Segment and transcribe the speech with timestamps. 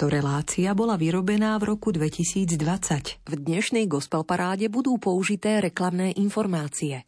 [0.00, 2.56] Táto relácia bola vyrobená v roku 2020.
[3.20, 7.04] V dnešnej gospel paráde budú použité reklamné informácie.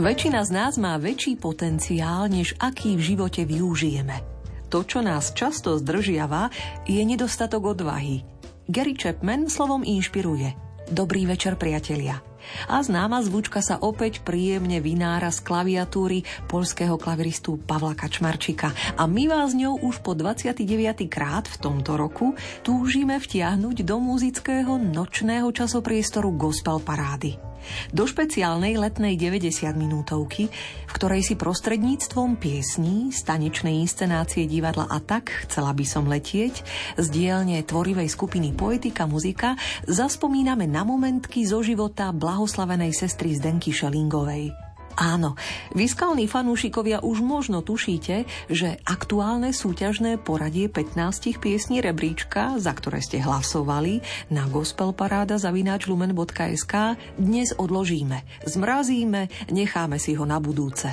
[0.00, 4.24] Väčšina z nás má väčší potenciál, než aký v živote využijeme.
[4.72, 6.48] To, čo nás často zdržiava,
[6.88, 8.24] je nedostatok odvahy.
[8.72, 10.69] Gary Chapman slovom inšpiruje.
[10.90, 12.18] Dobrý večer, priatelia.
[12.66, 18.74] A známa zvučka sa opäť príjemne vynára z klaviatúry polského klaviristu Pavla Kačmarčika.
[18.98, 20.66] A my vás ňou už po 29.
[21.06, 22.34] krát v tomto roku
[22.66, 27.49] túžime vtiahnuť do muzického nočného časopriestoru Gospel Parády
[27.90, 30.48] do špeciálnej letnej 90 minútovky,
[30.86, 36.62] v ktorej si prostredníctvom piesní, stanečnej inscenácie divadla a tak chcela by som letieť,
[36.96, 44.69] z dielne tvorivej skupiny Poetika muzika zaspomíname na momentky zo života blahoslavenej sestry Zdenky Šelingovej.
[45.00, 45.32] Áno,
[45.72, 53.24] vyskalní fanúšikovia už možno tušíte, že aktuálne súťažné poradie 15 piesní rebríčka, za ktoré ste
[53.24, 56.74] hlasovali na gospelparáda.lumen.sk
[57.16, 60.92] dnes odložíme, zmrazíme, necháme si ho na budúce.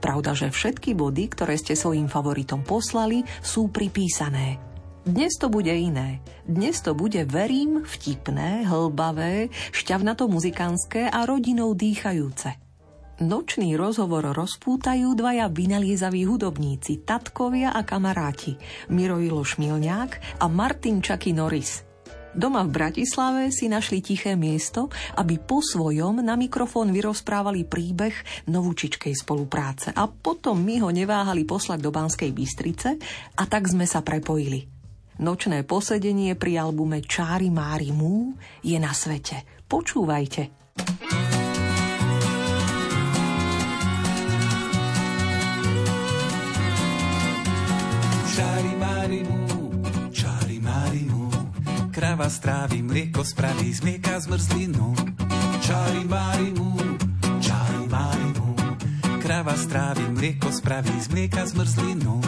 [0.00, 4.64] Pravda, že všetky body, ktoré ste svojim favoritom poslali, sú pripísané.
[5.04, 6.24] Dnes to bude iné.
[6.48, 12.61] Dnes to bude, verím, vtipné, hlbavé, šťavnato muzikánske a rodinou dýchajúce.
[13.20, 18.56] Nočný rozhovor rozpútajú dvaja vynaliezaví hudobníci, tatkovia a kamaráti,
[18.88, 21.84] Mirojilo Šmilňák a Martin Čaky Norris.
[22.32, 24.88] Doma v Bratislave si našli tiché miesto,
[25.20, 31.84] aby po svojom na mikrofón vyrozprávali príbeh novúčičkej spolupráce a potom my ho neváhali poslať
[31.84, 32.96] do Banskej Bystrice
[33.36, 34.64] a tak sme sa prepojili.
[35.20, 38.32] Nočné posedenie pri albume Čári Mári Mú
[38.64, 39.44] je na svete.
[39.68, 40.48] Počúvajte.
[51.92, 54.96] Krava strávi, mlieko spraví z mlieka zmrzlinu.
[55.60, 56.72] Čári Márimu,
[57.44, 58.56] čári Márimu,
[59.20, 62.20] krava strávi, mlieko spraví z mlieka zmrzlinu.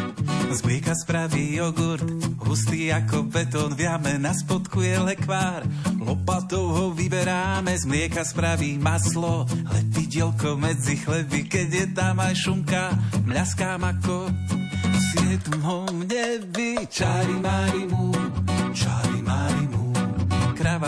[0.52, 2.04] Z mlieka spraví jogurt,
[2.44, 5.64] hustý ako betón, viame, na spodku je lekvár.
[5.96, 12.34] Lopatou ho vyberáme, z mlieka spraví maslo, letí dielko medzi chleby, keď je tam aj
[12.36, 12.84] šunka,
[13.24, 14.28] mľaskám ako
[15.10, 16.84] svietnom nebi.
[16.86, 18.12] Čári mári mu,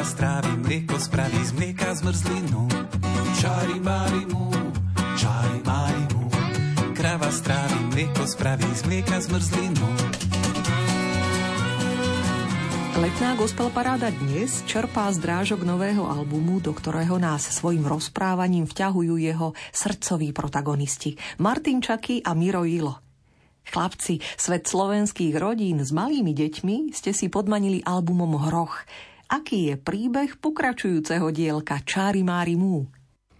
[0.06, 2.71] strávi mlieko, spraví z mlieka zmrzlinu.
[3.43, 4.47] Čári mári mu,
[5.19, 6.31] čári mári mu.
[6.94, 9.89] Krava strávi mlieko, spraví z mlieka zmrzlinu.
[12.97, 19.21] Letná gospel paráda dnes čerpá z drážok nového albumu, do ktorého nás svojim rozprávaním vťahujú
[19.21, 22.97] jeho srdcoví protagonisti Martin Čaky a Miro Ilo.
[23.69, 28.87] Chlapci, svet slovenských rodín s malými deťmi ste si podmanili albumom Hroch.
[29.26, 32.87] Aký je príbeh pokračujúceho dielka Čári Mári Mú?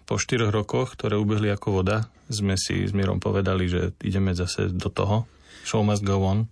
[0.03, 4.75] Po štyroch rokoch, ktoré ubehli ako voda, sme si s Mírom povedali, že ideme zase
[4.75, 5.31] do toho.
[5.63, 6.51] Show must go on.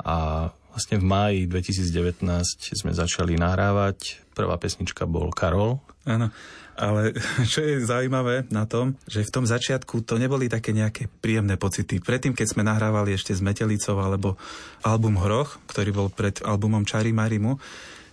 [0.00, 2.24] A vlastne v máji 2019
[2.72, 4.24] sme začali nahrávať.
[4.32, 5.84] Prvá pesnička bol Karol.
[6.08, 6.32] Áno.
[6.72, 7.12] Ale
[7.52, 12.00] čo je zaujímavé na tom, že v tom začiatku to neboli také nejaké príjemné pocity.
[12.00, 14.40] Predtým, keď sme nahrávali ešte s Metelicou alebo
[14.80, 17.60] album Hroch, ktorý bol pred albumom Čari Marimu,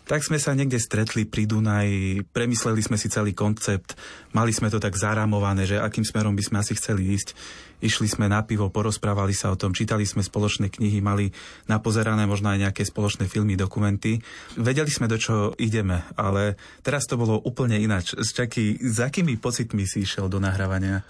[0.10, 3.94] tak sme sa niekde stretli pri Dunaji, premysleli sme si celý koncept,
[4.34, 7.38] mali sme to tak zarámované, že akým smerom by sme asi chceli ísť.
[7.86, 11.30] Išli sme na pivo, porozprávali sa o tom, čítali sme spoločné knihy, mali
[11.70, 14.18] napozerané možno aj nejaké spoločné filmy, dokumenty.
[14.58, 18.18] Vedeli sme, do čo ideme, ale teraz to bolo úplne ináč.
[18.18, 21.06] Čaký, s akými pocitmi si išiel do nahrávania?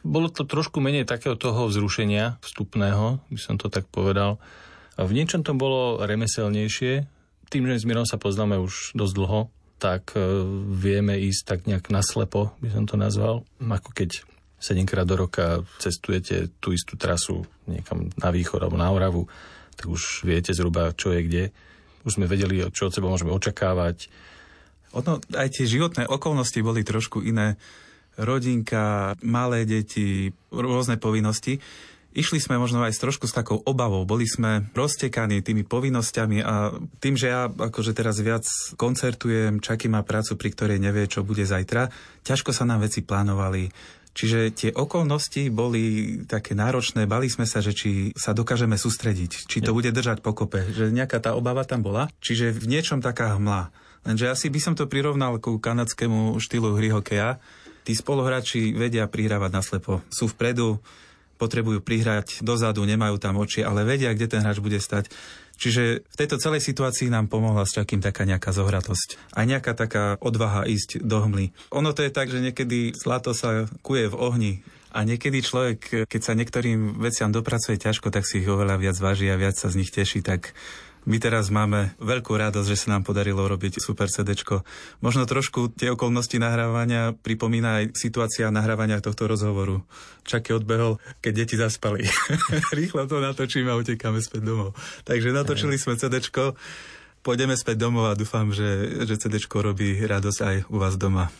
[0.00, 4.40] Bolo to trošku menej takého toho vzrušenia vstupného, by som to tak povedal.
[4.96, 7.17] V niečom to bolo remeselnejšie,
[7.48, 9.40] tým, že s Mirom sa poznáme už dosť dlho,
[9.78, 10.22] tak e,
[10.74, 13.46] vieme ísť tak nejak naslepo, by som to nazval.
[13.62, 14.26] Ako keď
[14.58, 19.30] 7 krát do roka cestujete tú istú trasu niekam na východ alebo na Oravu,
[19.78, 21.44] tak už viete zhruba, čo je kde.
[22.02, 24.10] Už sme vedeli, čo od seba môžeme očakávať.
[24.98, 27.54] Ono, aj tie životné okolnosti boli trošku iné.
[28.18, 31.62] Rodinka, malé deti, rôzne povinnosti.
[32.18, 36.74] Išli sme možno aj s trošku s takou obavou, boli sme roztekaní tými povinnosťami a
[36.98, 38.42] tým, že ja akože teraz viac
[38.74, 41.94] koncertujem, Čaky má prácu, pri ktorej nevie, čo bude zajtra,
[42.26, 43.70] ťažko sa nám veci plánovali.
[44.18, 49.62] Čiže tie okolnosti boli také náročné, bali sme sa, že či sa dokážeme sústrediť, či
[49.62, 53.70] to bude držať pokope, že nejaká tá obava tam bola, čiže v niečom taká hmla.
[54.02, 57.38] Lenže asi by som to prirovnal ku kanadskému štýlu hry hokeja.
[57.86, 60.02] Tí spoluhráči vedia prihrávať naslepo.
[60.10, 60.82] Sú vpredu,
[61.38, 65.08] potrebujú prihrať dozadu, nemajú tam oči, ale vedia, kde ten hráč bude stať.
[65.58, 69.18] Čiže v tejto celej situácii nám pomohla s takým taká nejaká zohratosť.
[69.34, 71.50] A nejaká taká odvaha ísť do hmly.
[71.74, 74.52] Ono to je tak, že niekedy zlato sa kuje v ohni.
[74.94, 79.28] A niekedy človek, keď sa niektorým veciam dopracuje ťažko, tak si ich oveľa viac váži
[79.28, 80.54] a viac sa z nich teší, tak
[81.08, 84.36] my teraz máme veľkú radosť, že sa nám podarilo robiť super CD.
[85.00, 89.80] Možno trošku tie okolnosti nahrávania pripomína aj situácia nahrávania tohto rozhovoru.
[90.28, 92.04] Čaky odbehol, keď deti zaspali.
[92.78, 94.76] Rýchlo to natočíme a utekáme späť domov.
[95.08, 96.20] Takže natočili sme CD.
[97.24, 101.32] Pôjdeme späť domov a dúfam, že, že CD robí radosť aj u vás doma.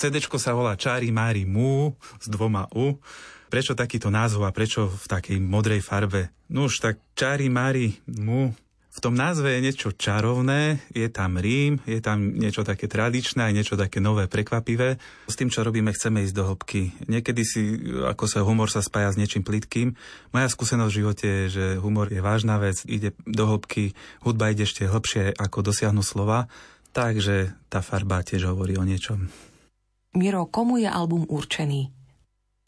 [0.00, 2.96] CD sa volá Čári Mári Mu s dvoma U.
[3.52, 6.32] Prečo takýto názov a prečo v takej modrej farbe?
[6.48, 11.82] No už tak Čári Mári Mu v tom názve je niečo čarovné, je tam rím,
[11.82, 15.02] je tam niečo také tradičné, aj niečo také nové, prekvapivé.
[15.26, 17.10] S tým, čo robíme, chceme ísť do hĺbky.
[17.10, 17.62] Niekedy si,
[18.06, 19.98] ako sa humor sa spája s niečím plitkým.
[20.30, 24.62] Moja skúsenosť v živote je, že humor je vážna vec, ide do hĺbky, hudba ide
[24.62, 26.46] ešte hlbšie, ako dosiahnu slova,
[26.94, 29.26] takže tá farba tiež hovorí o niečom.
[30.14, 31.90] Miro, komu je album určený?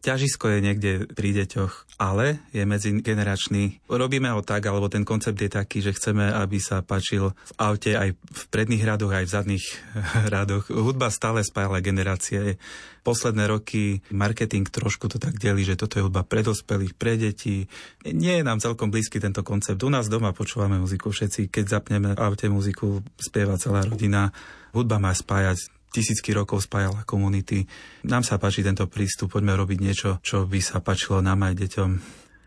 [0.06, 3.82] Ťažisko je niekde pri deťoch, ale je medzigeneračný.
[3.90, 7.98] Robíme ho tak, alebo ten koncept je taký, že chceme, aby sa páčil v aute
[7.98, 9.66] aj v predných radoch, aj v zadných
[10.34, 10.70] radoch.
[10.70, 12.62] Hudba stále spájala generácie.
[13.02, 17.66] Posledné roky marketing trošku to tak delí, že toto je hudba pre dospelých, pre detí.
[18.02, 19.78] Nie je nám celkom blízky tento koncept.
[19.82, 21.50] U nás doma počúvame muziku všetci.
[21.50, 24.34] Keď zapneme aute muziku, spieva celá rodina.
[24.74, 27.64] Hudba má spájať tisícky rokov spájala komunity.
[28.06, 31.90] Nám sa páči tento prístup, poďme robiť niečo, čo by sa páčilo nám aj deťom.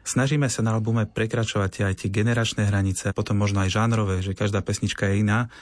[0.10, 4.66] Snažíme sa na albume prekračovať aj tie generačné hranice, potom možno aj žánrové, že každá
[4.66, 5.54] pesnička je iná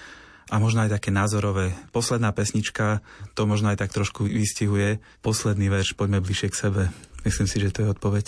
[0.48, 1.76] a možno aj také názorové.
[1.92, 3.04] Posledná pesnička
[3.36, 5.04] to možno aj tak trošku vystihuje.
[5.20, 6.84] Posledný verš, poďme bližšie k sebe.
[7.28, 8.26] Myslím si, že to je odpoveď.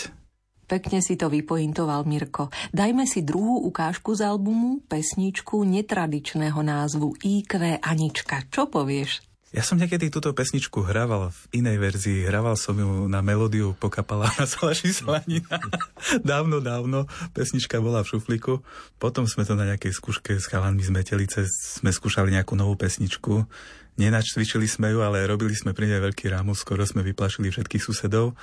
[0.70, 2.54] Pekne si to vypointoval Mirko.
[2.70, 8.46] Dajme si druhú ukážku z albumu, pesničku netradičného názvu IQ Anička.
[8.54, 9.29] Čo povieš?
[9.50, 12.22] Ja som niekedy túto pesničku hrával v inej verzii.
[12.22, 15.58] Hraval som ju na melódiu Pokapala na Salaši Slanina.
[16.22, 17.10] dávno, dávno.
[17.34, 18.62] Pesnička bola v šuflíku.
[19.02, 23.50] Potom sme to na nejakej skúške s chalanmi z Metelice sme skúšali nejakú novú pesničku.
[23.98, 26.62] Nenačcvičili sme ju, ale robili sme pri nej veľký rámus.
[26.62, 28.38] Skoro sme vyplašili všetkých susedov.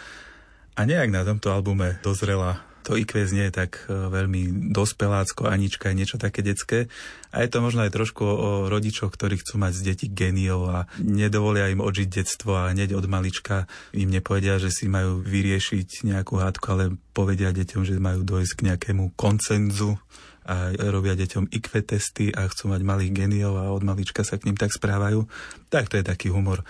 [0.74, 5.90] A nejak na tomto albume dozrela to IQ nie je tak e, veľmi dospelácko, Anička
[5.90, 6.86] je niečo také detské.
[7.34, 10.78] A je to možno aj trošku o rodičoch, ktorí chcú mať z detí geniov a
[11.02, 16.38] nedovolia im odžiť detstvo a hneď od malička im nepovedia, že si majú vyriešiť nejakú
[16.38, 19.98] hádku, ale povedia deťom, že majú dojsť k nejakému koncenzu
[20.46, 24.46] a robia deťom IQ testy a chcú mať malých geniov a od malička sa k
[24.46, 25.26] ním tak správajú.
[25.74, 26.62] Tak to je taký humor.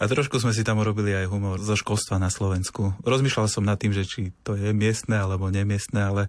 [0.00, 2.96] A trošku sme si tam urobili aj humor zo školstva na Slovensku.
[3.04, 6.22] Rozmýšľal som nad tým, že či to je miestne alebo nemiestne, ale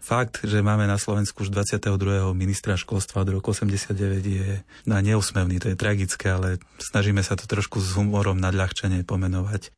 [0.00, 2.32] fakt, že máme na Slovensku už 22.
[2.32, 7.44] ministra školstva od roku 89 je na neusmevný, to je tragické, ale snažíme sa to
[7.44, 9.68] trošku s humorom nadľahčenie pomenovať.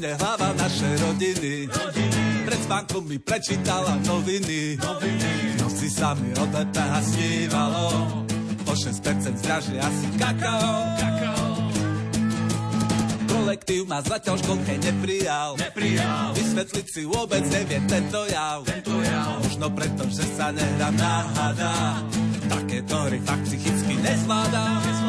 [0.00, 1.68] Mne hlava našej rodiny.
[1.68, 2.24] rodiny.
[2.48, 4.80] Pred spánkom mi prečítala noviny.
[4.80, 5.60] noviny.
[5.60, 7.84] Noci sa mi od DPH snívalo.
[8.64, 8.96] O 6%
[9.44, 10.96] zdražie asi kakao.
[10.96, 11.48] kakao.
[13.28, 15.60] Kolektív ma zatiaľ školke neprijal.
[15.60, 16.32] neprijal.
[16.32, 18.64] Vysvetliť si vôbec nevie tento jav.
[18.64, 19.36] Tento jav.
[19.44, 21.76] Možno preto, že sa nehrám na hada.
[22.48, 24.99] Takéto hry fakt psychicky nezvládam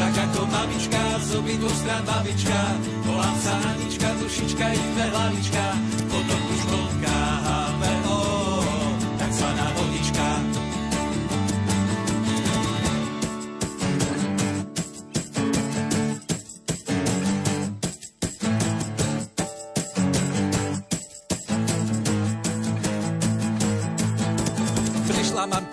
[0.00, 2.60] tak ako mamička, z obidvoch strán babička.
[3.04, 5.64] Volám sa Anička, dušička, iné hlavička,
[6.08, 7.19] potom už vodka,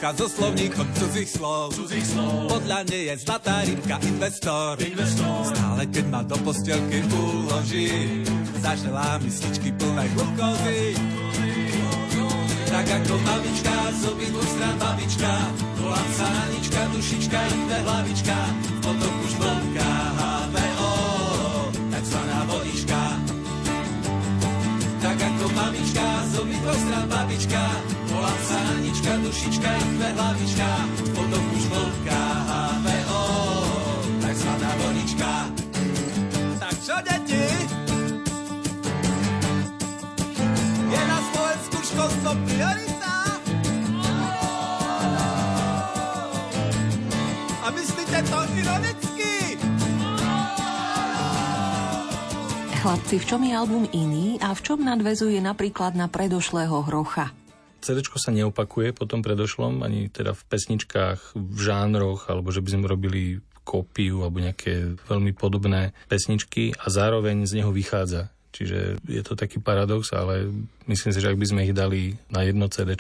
[0.07, 1.75] Prišla mamka so slovníkom cudzích slov.
[1.75, 2.47] Cudzích slov.
[2.47, 4.79] Podľa nej je zlatá rybka investor.
[4.79, 5.51] investor.
[5.51, 8.23] Stále keď ma do postielky uloží,
[8.63, 10.95] zaželá misličky plné glukózy.
[12.71, 15.33] Tak ako mamička, z obidvoch babička,
[15.75, 18.37] volám sa Anička, dušička, iné hlavička,
[18.79, 19.91] potom už vlnka
[25.97, 27.63] babička, z obidvoch babička,
[28.13, 30.69] volám sa Anička, dušička, chve hlavička,
[31.15, 33.23] potom už hlbka, HVO,
[34.21, 35.31] takzvaná vodička.
[36.61, 37.45] Tak čo, deti?
[40.87, 43.13] Je na Slovensku školstvo priorita?
[47.57, 49.16] A myslíte to ironicky?
[52.77, 57.33] Chlapci, v čom je album iný a v čom nadvezuje napríklad na predošlého hrocha?
[57.81, 62.69] CD sa neopakuje po tom predošlom, ani teda v pesničkách, v žánroch, alebo že by
[62.77, 68.29] sme robili kópiu alebo nejaké veľmi podobné pesničky a zároveň z neho vychádza.
[68.53, 70.45] Čiže je to taký paradox, ale
[70.85, 72.93] myslím si, že ak by sme ich dali na jedno CD,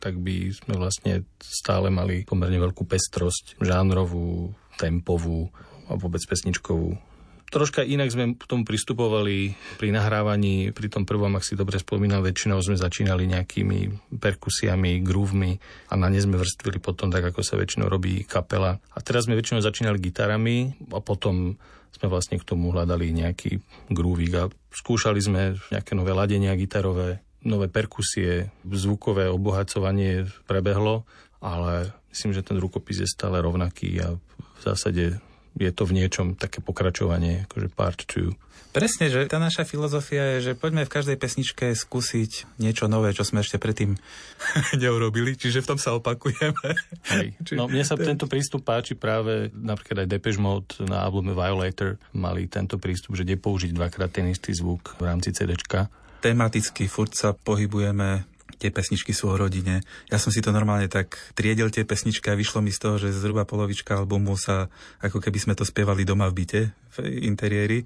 [0.00, 5.52] tak by sme vlastne stále mali pomerne veľkú pestrosť, žánrovú, tempovú
[5.92, 7.11] a vôbec pesničkovú
[7.52, 12.24] Troška inak sme k tomu pristupovali pri nahrávaní, pri tom prvom, ak si dobre spomínam,
[12.24, 15.52] väčšinou sme začínali nejakými perkusiami, groovmi
[15.92, 18.80] a na ne sme vrstvili potom tak, ako sa väčšinou robí kapela.
[18.96, 21.60] A teraz sme väčšinou začínali gitarami a potom
[21.92, 23.60] sme vlastne k tomu hľadali nejaký
[23.92, 31.04] groovik a skúšali sme nejaké nové ladenia gitarové, nové perkusie, zvukové obohacovanie prebehlo,
[31.44, 35.20] ale myslím, že ten rukopis je stále rovnaký a v zásade
[35.56, 38.32] je to v niečom také pokračovanie, akože part two.
[38.72, 43.20] Presne, že tá naša filozofia je, že poďme v každej pesničke skúsiť niečo nové, čo
[43.20, 44.00] sme ešte predtým
[44.80, 46.72] neurobili, čiže v tom sa opakujeme.
[47.12, 47.36] Hej.
[47.52, 52.48] No mne sa tento prístup páči práve, napríklad aj Depeche Mode na albume Violator mali
[52.48, 55.92] tento prístup, že nepoužiť dvakrát ten istý zvuk v rámci CDčka.
[56.24, 58.31] Tematicky furt sa pohybujeme
[58.62, 59.82] tie pesničky sú o rodine.
[60.06, 63.10] Ja som si to normálne tak triedil tie pesničky a vyšlo mi z toho, že
[63.10, 64.70] zhruba polovička albumu sa,
[65.02, 67.82] ako keby sme to spievali doma v byte, v interiéri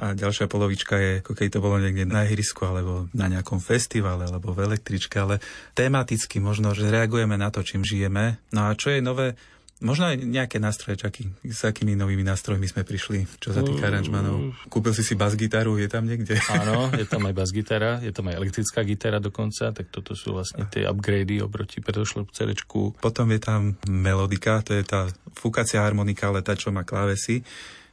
[0.00, 4.24] a ďalšia polovička je, ako keď to bolo niekde na ihrisku alebo na nejakom festivale
[4.24, 5.44] alebo v električke, ale
[5.76, 8.40] tematicky možno, že reagujeme na to, čím žijeme.
[8.56, 9.36] No a čo je nové,
[9.80, 14.52] Možno aj nejaké nástroje, čaký, s akými novými nástrojmi sme prišli, čo sa týka aranžmanov.
[14.68, 16.36] Kúpil si si bas-gitaru, je tam niekde?
[16.60, 20.68] Áno, je tam aj bas-gitara, je tam aj elektrická gitara dokonca, tak toto sú vlastne
[20.68, 22.52] tie upgrady oproti predošlému CD.
[23.00, 27.40] Potom je tam melodika, to je tá fúkacia harmonika, ale tá, čo má klávesy.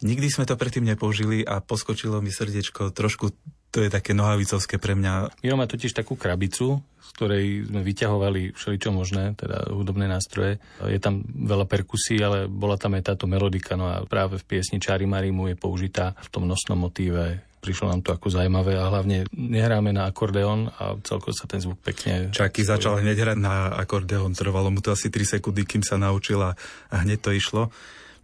[0.03, 3.33] Nikdy sme to predtým nepoužili a poskočilo mi srdiečko trošku
[3.67, 5.43] to je také nohavicovské pre mňa.
[5.43, 6.79] Miro má totiž takú krabicu,
[7.17, 10.61] ktorej sme vyťahovali všeličo možné, teda hudobné nástroje.
[10.85, 14.77] Je tam veľa perkusí, ale bola tam aj táto melodika, no a práve v piesni
[14.77, 19.27] Čári Marimu je použitá v tom nosnom motíve prišlo nám to ako zaujímavé a hlavne
[19.33, 22.31] nehráme na akordeón a celko sa ten zvuk pekne...
[22.31, 26.55] Čaky začal hneď hrať na akordeón, trvalo mu to asi 3 sekundy, kým sa naučila
[26.87, 27.73] a hneď to išlo.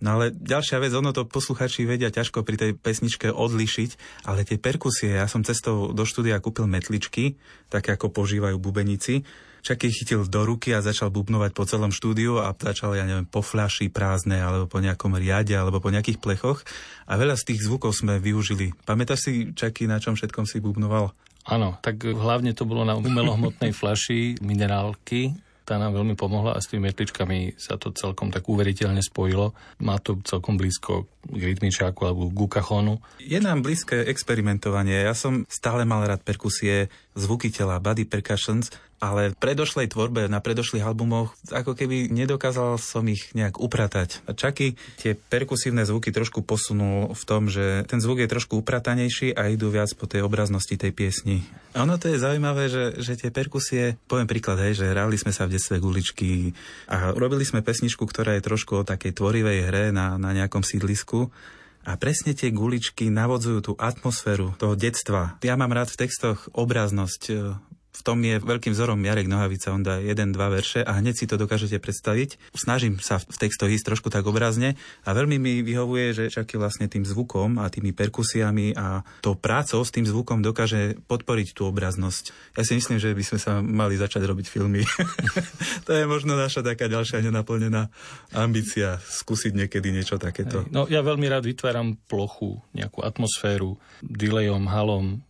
[0.02, 4.58] No ale ďalšia vec, ono to posluchači vedia ťažko pri tej pesničke odlišiť, ale tie
[4.58, 7.38] perkusie, ja som cestou do štúdia kúpil metličky,
[7.70, 9.22] také ako požívajú bubenici,
[9.64, 13.40] Čaký chytil do ruky a začal bubnovať po celom štúdiu a začal, ja neviem, po
[13.40, 16.68] fľaši prázdne alebo po nejakom riade alebo po nejakých plechoch
[17.08, 18.76] a veľa z tých zvukov sme využili.
[18.84, 21.16] Pamätáš si, Čaký, na čom všetkom si bubnoval?
[21.48, 25.32] Áno, tak hlavne to bolo na umelohmotnej fľaši minerálky,
[25.64, 29.56] tá nám veľmi pomohla a s tými metličkami sa to celkom tak uveriteľne spojilo.
[29.80, 33.00] Má to celkom blízko k rytmičáku alebo k gukachonu.
[33.24, 35.08] Je nám blízke experimentovanie.
[35.08, 40.40] Ja som stále mal rád perkusie, zvuky tela, body percussions ale v predošlej tvorbe, na
[40.40, 44.24] predošlých albumoch, ako keby nedokázal som ich nejak upratať.
[44.32, 49.52] Čaky tie perkusívne zvuky trošku posunul v tom, že ten zvuk je trošku upratanejší a
[49.52, 51.44] idú viac po tej obraznosti tej piesni.
[51.76, 55.36] A ono to je zaujímavé, že, že tie perkusie, poviem príklad, hej, že hrali sme
[55.36, 56.56] sa v detstve guličky
[56.88, 61.28] a robili sme pesničku, ktorá je trošku o takej tvorivej hre na, na nejakom sídlisku.
[61.84, 65.36] A presne tie guličky navodzujú tú atmosféru toho detstva.
[65.44, 67.22] Ja mám rád v textoch obraznosť,
[67.94, 71.26] v tom je veľkým vzorom Jarek Nohavica, on dá jeden, dva verše a hneď si
[71.30, 72.42] to dokážete predstaviť.
[72.58, 74.74] Snažím sa v textoch ísť trošku tak obrazne
[75.06, 79.86] a veľmi mi vyhovuje, že Čaky vlastne tým zvukom a tými perkusiami a tou prácou
[79.86, 82.34] s tým zvukom dokáže podporiť tú obraznosť.
[82.58, 84.82] Ja si myslím, že by sme sa mali začať robiť filmy.
[85.86, 87.94] to je možno naša taká ďalšia nenaplnená
[88.34, 90.66] ambícia, skúsiť niekedy niečo takéto.
[90.74, 95.22] No ja veľmi rád vytváram plochu, nejakú atmosféru, delayom, halom,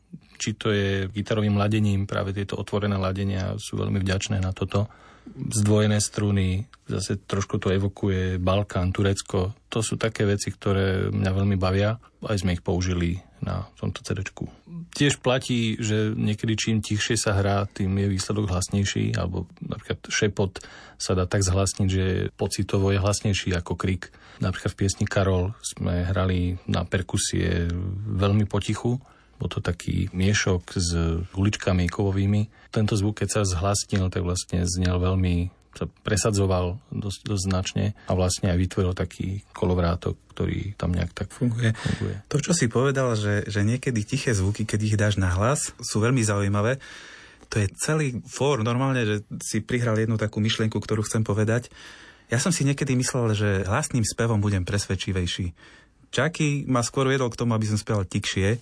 [0.43, 4.91] či to je gitarovým ladením, práve tieto otvorené ladenia sú veľmi vďačné na toto.
[5.23, 9.55] Zdvojené struny, zase trošku to evokuje Balkán, Turecko.
[9.71, 11.95] To sú také veci, ktoré mňa veľmi bavia.
[12.27, 14.19] Aj sme ich použili na tomto CD.
[14.91, 20.59] Tiež platí, že niekedy čím tichšie sa hrá, tým je výsledok hlasnejší, alebo napríklad šepot
[21.00, 24.12] sa dá tak zhlasniť, že pocitovo je hlasnejší ako krik.
[24.43, 27.71] Napríklad v piesni Karol sme hrali na perkusie
[28.12, 29.00] veľmi potichu,
[29.43, 30.95] bol to taký miešok s
[31.35, 32.71] uličkami kovovými.
[32.71, 38.13] Tento zvuk, keď sa zhlasnil, tak vlastne znel veľmi sa presadzoval dosť, dosť značne a
[38.13, 41.73] vlastne aj vytvoril taký kolovrátok, ktorý tam nejak tak funguje.
[41.73, 42.15] funguje.
[42.29, 45.97] To, čo si povedal, že, že niekedy tiché zvuky, keď ich dáš na hlas, sú
[45.97, 46.77] veľmi zaujímavé.
[47.50, 48.62] To je celý fór.
[48.62, 51.73] Normálne, že si prihral jednu takú myšlienku, ktorú chcem povedať.
[52.29, 55.57] Ja som si niekedy myslel, že hlasným spevom budem presvedčivejší.
[56.13, 58.62] Čaky ma skôr viedol k tomu, aby som spieval tikšie,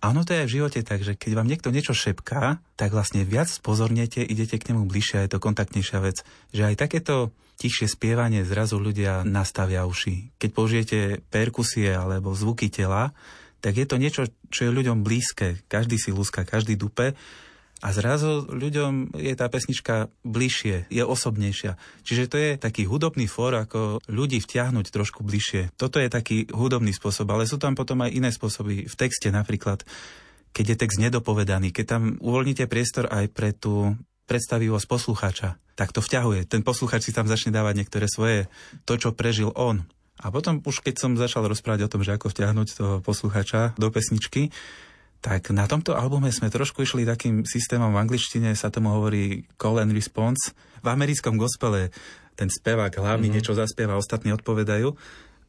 [0.00, 2.96] a ono to je aj v živote tak, že keď vám niekto niečo šepká, tak
[2.96, 6.24] vlastne viac pozornete, idete k nemu bližšie a je to kontaktnejšia vec.
[6.56, 10.32] Že aj takéto tichšie spievanie zrazu ľudia nastavia uši.
[10.40, 13.12] Keď použijete perkusie alebo zvuky tela,
[13.60, 15.60] tak je to niečo, čo je ľuďom blízke.
[15.68, 17.12] Každý si lúska, každý dupe
[17.80, 21.80] a zrazu ľuďom je tá pesnička bližšie, je osobnejšia.
[22.04, 25.72] Čiže to je taký hudobný fór, ako ľudí vtiahnuť trošku bližšie.
[25.80, 28.84] Toto je taký hudobný spôsob, ale sú tam potom aj iné spôsoby.
[28.84, 29.88] V texte napríklad,
[30.52, 33.96] keď je text nedopovedaný, keď tam uvoľníte priestor aj pre tú
[34.28, 36.46] predstavivosť poslucháča, tak to vťahuje.
[36.46, 38.46] Ten poslucháč si tam začne dávať niektoré svoje,
[38.84, 39.88] to, čo prežil on.
[40.20, 43.88] A potom už keď som začal rozprávať o tom, že ako vťahnuť toho poslucháča do
[43.88, 44.52] pesničky,
[45.20, 49.80] tak na tomto albume sme trošku išli takým systémom v angličtine, sa tomu hovorí call
[49.80, 50.56] and response.
[50.80, 51.92] V americkom gospele
[52.40, 53.36] ten spevák hlavný mm-hmm.
[53.36, 54.96] niečo zaspieva, ostatní odpovedajú.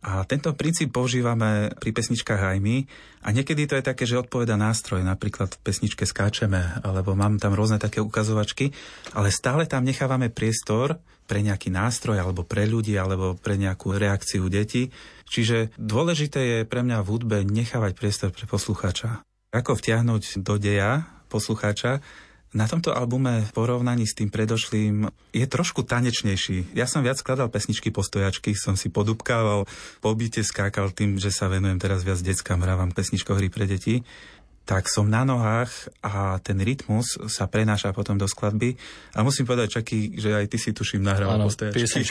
[0.01, 2.83] A tento princíp používame pri pesničkách aj my.
[3.21, 5.05] A niekedy to je také, že odpoveda nástroj.
[5.05, 8.73] Napríklad v pesničke skáčeme, alebo mám tam rôzne také ukazovačky.
[9.13, 10.97] Ale stále tam nechávame priestor
[11.29, 14.89] pre nejaký nástroj, alebo pre ľudí, alebo pre nejakú reakciu detí.
[15.29, 19.21] Čiže dôležité je pre mňa v hudbe nechávať priestor pre poslucháča.
[19.51, 21.99] Ako vtiahnuť do deja poslucháča,
[22.51, 26.75] na tomto albume v porovnaní s tým predošlým je trošku tanečnejší.
[26.75, 29.67] Ja som viac skladal pesničky postojačky, som si podúbkával,
[30.03, 34.03] po byte skákal tým, že sa venujem teraz viac detskám hrávam pesničkohry pre deti
[34.61, 38.77] tak som na nohách a ten rytmus sa prenáša potom do skladby.
[39.17, 41.81] A musím povedať, Čaky, že aj ty si tuším nahrával postojačky.
[41.81, 42.03] Pieseň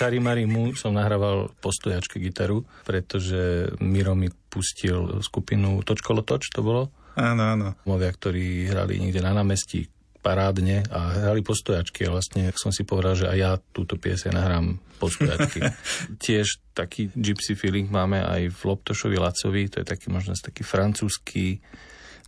[0.74, 6.90] som nahrával postojačky gitaru, pretože Miro mi pustil skupinu Točkolo Toč, to bolo?
[7.18, 7.68] Áno, áno.
[7.86, 9.88] Movia, ktorí hrali niekde na námestí
[10.20, 14.66] parádne a hrali postojačky a vlastne som si povedal, že aj ja túto pieseň nahrám
[15.00, 15.64] postojačky.
[16.24, 21.64] Tiež taký gypsy feeling máme aj v Loptošovi Lacovi, to je taký možno taký francúzsky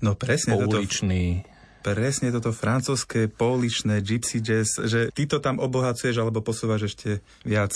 [0.03, 1.47] No presne pouličný.
[1.47, 7.23] Toto, presne toto francúzske, pouličné, gypsy jazz, že ty to tam obohacuješ alebo posúvaš ešte
[7.47, 7.73] viac.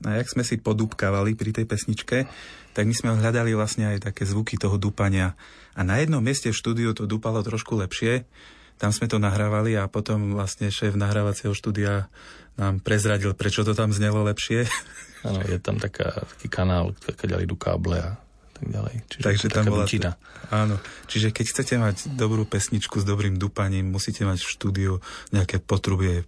[0.00, 2.24] A jak sme si podúbkávali pri tej pesničke,
[2.72, 5.36] tak my sme hľadali vlastne aj také zvuky toho dúpania.
[5.80, 8.28] A na jednom mieste v štúdiu to dúpalo trošku lepšie,
[8.76, 12.12] tam sme to nahrávali a potom vlastne šéf nahrávacieho štúdia
[12.60, 14.68] nám prezradil, prečo to tam znelo lepšie.
[15.28, 18.16] Áno, je tam taká, taký kanál, keď idú káble a
[18.56, 18.94] tak ďalej.
[19.08, 19.84] Čiže Takže tam bola...
[19.84, 20.00] T-
[20.48, 20.76] áno.
[21.12, 24.92] Čiže keď chcete mať dobrú pesničku s dobrým dupaním, musíte mať v štúdiu
[25.28, 26.24] nejaké potrubie,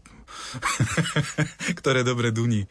[1.80, 2.68] ktoré dobre duní.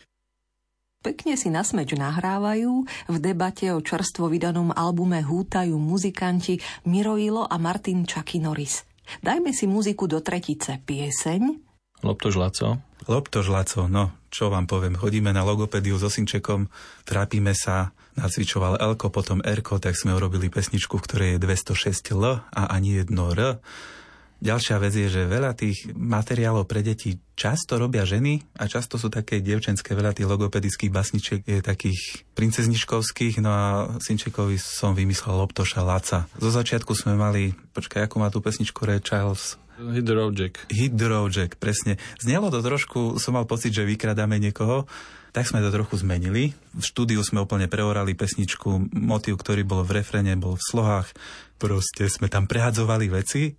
[1.01, 7.57] Pekne si na smeč nahrávajú, v debate o čerstvo vydanom albume hútajú muzikanti Miroilo a
[7.57, 8.85] Martin Čakinoris.
[9.25, 10.77] Dajme si muziku do tretice.
[10.77, 11.41] Pieseň?
[12.05, 12.85] Loptož Laco.
[13.09, 14.93] Loptož Laco, no, čo vám poviem.
[14.93, 16.69] Chodíme na logopédiu so synčekom,
[17.01, 21.43] trápime sa, nacvičoval Elko, potom Erko, tak sme urobili pesničku, v ktorej je
[21.97, 23.57] 206 L a ani jedno R.
[24.41, 29.13] Ďalšia vec je, že veľa tých materiálov pre deti často robia ženy a často sú
[29.13, 33.65] také dievčenské, veľa tých logopedických basničiek je takých princezničkovských, no a
[34.01, 36.25] Synčekovi som vymyslel Loptoša Laca.
[36.41, 39.61] Zo začiatku sme mali, počkaj, ako má tú pesničku Ray Charles?
[39.77, 40.65] Hit the road Jack.
[40.73, 42.01] Hit the road Jack, presne.
[42.17, 44.89] Znelo to trošku, som mal pocit, že vykradáme niekoho,
[45.37, 46.57] tak sme to trochu zmenili.
[46.73, 51.13] V štúdiu sme úplne preorali pesničku, motív, ktorý bol v refrene, bol v slohách.
[51.61, 53.53] Proste sme tam prehadzovali veci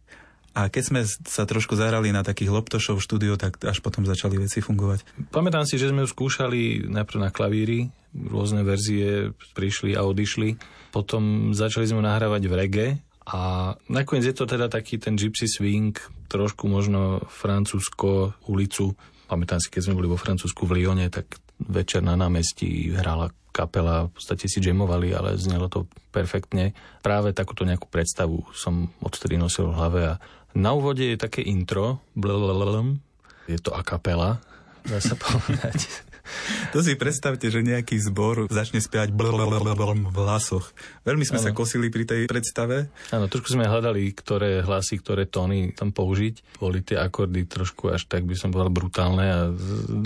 [0.52, 4.36] a keď sme sa trošku zahrali na takých loptošov v štúdiu, tak až potom začali
[4.36, 5.32] veci fungovať.
[5.32, 10.60] Pamätám si, že sme skúšali najprv na klavíri, rôzne verzie prišli a odišli.
[10.92, 12.88] Potom začali sme nahrávať v reggae
[13.24, 15.96] a nakoniec je to teda taký ten gypsy swing,
[16.28, 18.92] trošku možno francúzsko ulicu.
[19.24, 24.08] Pamätám si, keď sme boli vo Francúzsku v Lyone, tak večer na námestí hrala kapela,
[24.08, 26.72] v podstate si jamovali, ale znelo to perfektne.
[27.04, 30.14] Práve takúto nejakú predstavu som odtedy nosil v hlave a
[30.52, 32.98] na úvode je také intro, blablabla,
[33.50, 34.38] je to a kapela,
[34.86, 35.88] dá sa povedať.
[36.72, 40.70] To si predstavte, že nejaký zbor začne spievať v hlasoch.
[41.04, 41.46] Veľmi sme ano.
[41.50, 42.88] sa kosili pri tej predstave.
[43.10, 46.62] Áno, trošku sme hľadali, ktoré hlasy, ktoré tóny tam použiť.
[46.62, 49.26] Boli tie akordy trošku až tak by som povedal brutálne.
[49.28, 49.38] A...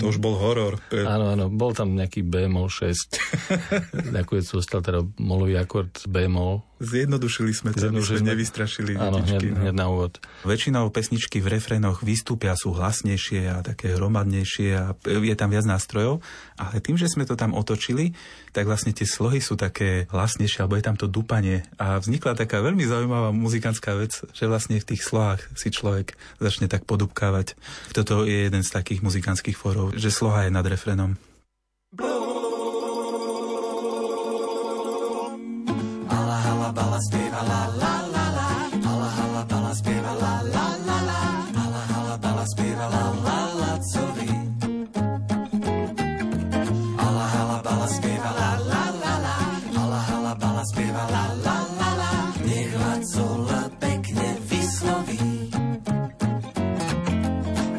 [0.01, 0.81] To už bol horor.
[0.91, 3.15] Áno, áno, bol tam nejaký B-mol 6.
[4.17, 9.17] Nakoniec zostal teda molový akord B-mol Zjednodušili sme to, aby sme Zjednodušili sme- nevystrašili Áno,
[9.17, 9.47] hneď, detičky.
[9.49, 9.57] no.
[9.59, 10.13] hneď na úvod.
[10.41, 16.21] Väčšinou pesničky v refrénoch vystúpia, sú hlasnejšie a také hromadnejšie a je tam viac nástrojov,
[16.55, 18.13] ale tým, že sme to tam otočili,
[18.51, 22.61] tak vlastne tie slohy sú také hlasnejšie, alebo je tam to dupanie a vznikla taká
[22.61, 27.57] veľmi zaujímavá muzikantská vec, že vlastne v tých slohách si človek začne tak podupkávať.
[27.89, 31.17] Toto je jeden z takých muzikantských fórov, že sloha je nad refrénom.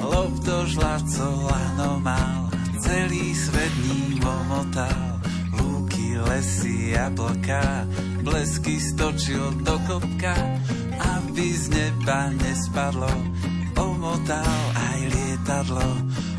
[0.00, 5.20] Lovdož Laco lano mal, celý svet ním omotal.
[5.60, 7.86] Lúky, lesy, jablka,
[8.38, 10.30] blesky stočil do kopka,
[11.18, 13.10] aby z neba nespadlo.
[13.74, 15.90] Omotal aj lietadlo,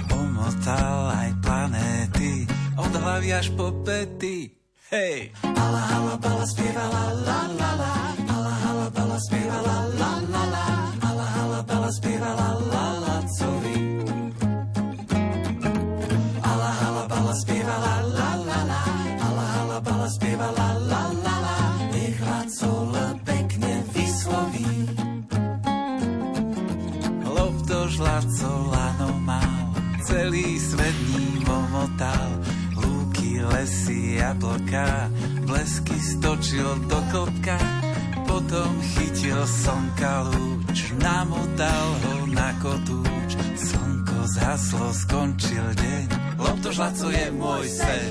[0.08, 2.48] omotal aj planéty,
[2.80, 4.48] od hlavy až po pety.
[4.96, 5.36] Hej!
[5.44, 6.56] Lovdož
[30.30, 32.30] celý svet ním omotal.
[32.78, 35.10] Lúky, lesy, jablka,
[35.42, 37.58] blesky stočil do kopka.
[38.30, 43.42] Potom chytil slnka lúč, namotal ho na kotúč.
[43.58, 48.10] Slnko zhaslo, skončil deň, Lovdož Laco je môj sen.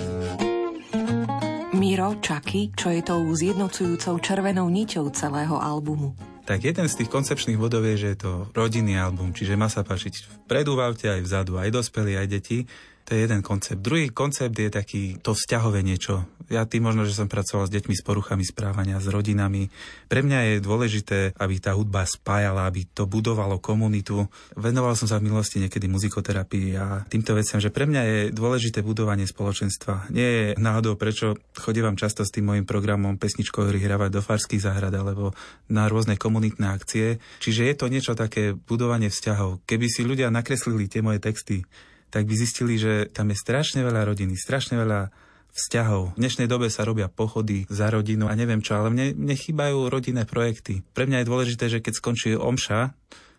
[1.78, 6.18] Miro, Čaky, čo je tou zjednocujúcou červenou niťou celého albumu.
[6.48, 9.84] Tak jeden z tých koncepčných bodov je, že je to rodinný album, čiže má sa
[9.84, 12.64] páčiť v aute, aj vzadu, aj dospelí, aj deti.
[13.09, 13.81] To je jeden koncept.
[13.81, 16.29] Druhý koncept je taký to vzťahové niečo.
[16.53, 19.73] Ja tým možno, že som pracoval s deťmi s poruchami správania, s rodinami.
[20.12, 24.29] Pre mňa je dôležité, aby tá hudba spájala, aby to budovalo komunitu.
[24.61, 28.85] Venoval som sa v minulosti niekedy muzikoterapii a týmto veciam, že pre mňa je dôležité
[28.85, 30.12] budovanie spoločenstva.
[30.12, 34.92] Nie je náhodou, prečo chodívam často s tým môjim programom pesničkový hravať do farských záhrad
[34.92, 35.33] alebo
[35.73, 37.25] na rôzne komunitné akcie.
[37.40, 39.64] Čiže je to niečo také budovanie vzťahov.
[39.64, 41.64] Keby si ľudia nakreslili tie moje texty,
[42.09, 45.12] tak by zistili, že tam je strašne veľa rodiny, strašne veľa
[45.53, 46.14] vzťahov.
[46.14, 49.90] V dnešnej dobe sa robia pochody za rodinu a neviem čo, ale mne, mne chýbajú
[49.90, 50.87] rodinné projekty.
[50.94, 52.94] Pre mňa je dôležité, že keď skončí omša,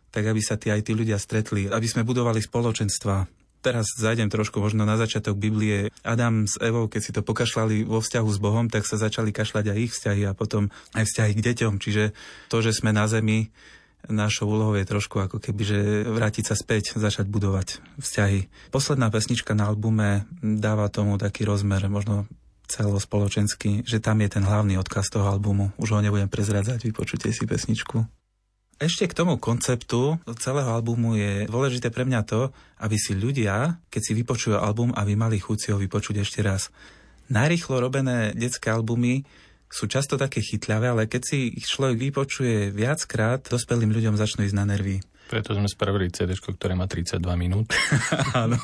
[0.09, 3.29] tak aby sa tí, aj tí ľudia stretli, aby sme budovali spoločenstva.
[3.59, 5.91] Teraz zajdem trošku možno na začiatok Biblie.
[5.99, 9.65] Adam s Evou, keď si to pokašľali vo vzťahu s Bohom, tak sa začali kašľať
[9.67, 11.73] aj ich vzťahy a potom aj vzťahy k deťom.
[11.75, 12.15] Čiže
[12.47, 13.51] to, že sme na zemi,
[14.07, 18.71] našou úlohou je trošku ako keby, že vrátiť sa späť, začať budovať vzťahy.
[18.71, 22.29] Posledná pesnička na albume dáva tomu taký rozmer, možno
[22.69, 25.73] celospoločenský, že tam je ten hlavný odkaz toho albumu.
[25.81, 28.05] Už ho nebudem prezradzať, vypočujte si pesničku.
[28.79, 34.01] Ešte k tomu konceptu celého albumu je dôležité pre mňa to, aby si ľudia, keď
[34.07, 36.71] si vypočujú album, aby mali chuť si ho vypočuť ešte raz.
[37.27, 39.27] Najrýchlo robené detské albumy
[39.69, 44.57] sú často také chytľavé, ale keď si ich človek vypočuje viackrát, dospelým ľuďom začnú ísť
[44.57, 44.97] na nervy.
[45.29, 47.69] Preto sme spravili CD, ktoré má 32 minút.
[48.33, 48.57] Áno.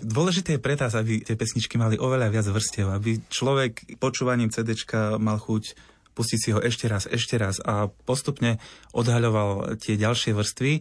[0.00, 5.20] Dôležité je pre nás, aby tie pesničky mali oveľa viac vrstiev, aby človek počúvaním CDčka
[5.20, 5.76] mal chuť
[6.16, 8.56] pustiť si ho ešte raz, ešte raz a postupne
[8.96, 10.80] odhaľoval tie ďalšie vrstvy.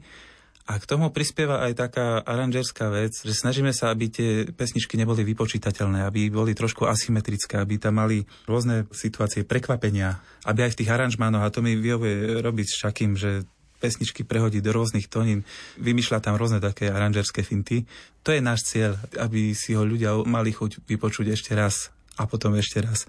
[0.65, 5.21] A k tomu prispieva aj taká aranžerská vec, že snažíme sa, aby tie pesničky neboli
[5.21, 10.89] vypočítateľné, aby boli trošku asymetrické, aby tam mali rôzne situácie prekvapenia, aby aj v tých
[10.89, 13.45] aranžmánoch, a to mi vyhovuje robiť s Šakým, že
[13.77, 15.45] pesničky prehodí do rôznych tónin,
[15.77, 17.85] vymýšľa tam rôzne také aranžerské finty.
[18.25, 22.57] To je náš cieľ, aby si ho ľudia mali chuť vypočuť ešte raz a potom
[22.57, 23.05] ešte raz.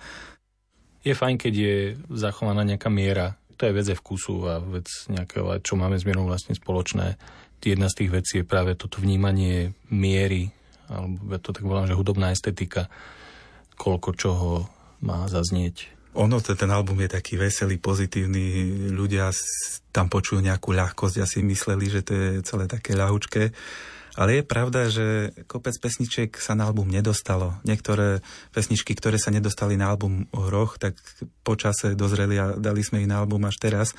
[1.01, 1.77] Je fajn, keď je
[2.13, 3.41] zachovaná nejaká miera.
[3.57, 7.17] To je vec vkusu a vec nejakého, čo máme s mierou vlastne spoločné.
[7.67, 10.55] Jedna z tých vecí je práve toto vnímanie miery,
[10.87, 12.87] alebo ja to tak volám, že hudobná estetika,
[13.75, 14.51] koľko čoho
[15.03, 15.91] má zaznieť.
[16.15, 19.35] Ono, ten album je taký veselý, pozitívny, ľudia
[19.93, 23.53] tam počujú nejakú ľahkosť, asi mysleli, že to je celé také ľahučké.
[24.17, 27.61] Ale je pravda, že kopec pesničiek sa na album nedostalo.
[27.69, 30.97] Niektoré pesničky, ktoré sa nedostali na album Roch, tak
[31.45, 33.93] počase dozreli a dali sme ich na album až teraz.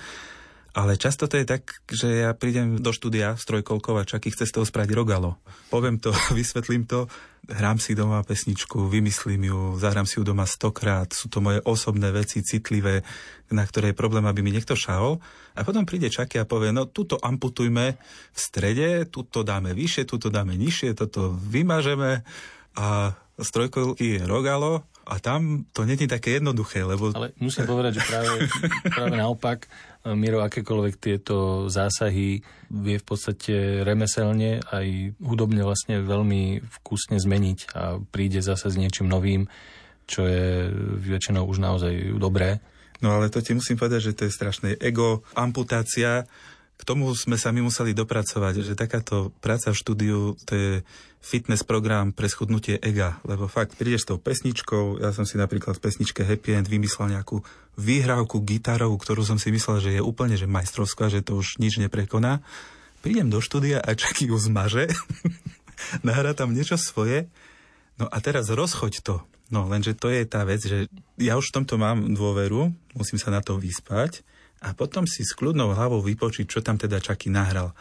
[0.77, 4.45] Ale často to je tak, že ja prídem do štúdia s trojkolkou a čaký chce
[4.45, 5.41] z toho spraviť rogalo.
[5.73, 7.09] Poviem to, vysvetlím to,
[7.49, 12.13] hrám si doma pesničku, vymyslím ju, zahrám si ju doma stokrát, sú to moje osobné
[12.13, 13.01] veci, citlivé,
[13.49, 15.17] na ktoré je problém, aby mi niekto šahol.
[15.57, 20.29] A potom príde Čaky a povie, no tuto amputujme v strede, tuto dáme vyššie, tuto
[20.29, 22.21] dáme nižšie, toto vymažeme
[22.77, 27.15] a z trojkolky je rogalo a tam to není také jednoduché, lebo...
[27.15, 28.31] Ale musím povedať, že práve,
[28.91, 29.71] práve naopak,
[30.03, 38.03] Miro, akékoľvek tieto zásahy vie v podstate remeselne aj hudobne vlastne veľmi vkusne zmeniť a
[38.03, 39.47] príde zase s niečím novým,
[40.07, 40.71] čo je
[41.03, 42.59] väčšinou už naozaj dobré.
[42.99, 46.27] No ale to ti musím povedať, že to je strašné ego, amputácia,
[46.77, 50.71] k tomu sme sa my museli dopracovať, že takáto práca v štúdiu, to je
[51.17, 55.81] fitness program pre schudnutie ega, lebo fakt prídeš s tou pesničkou, ja som si napríklad
[55.81, 57.41] v pesničke Happy End vymyslel nejakú
[57.75, 61.81] výhrávku gitarovú, ktorú som si myslel, že je úplne že majstrovská, že to už nič
[61.81, 62.45] neprekoná.
[63.01, 64.87] Prídem do štúdia a čaký ju zmaže,
[66.07, 67.25] nahrá tam niečo svoje,
[67.97, 69.17] no a teraz rozchoď to.
[69.49, 73.31] No lenže to je tá vec, že ja už v tomto mám dôveru, musím sa
[73.33, 74.21] na to vyspať,
[74.61, 77.77] a potom si s kľudnou hlavou vypočiť, čo tam teda Čaky nahral.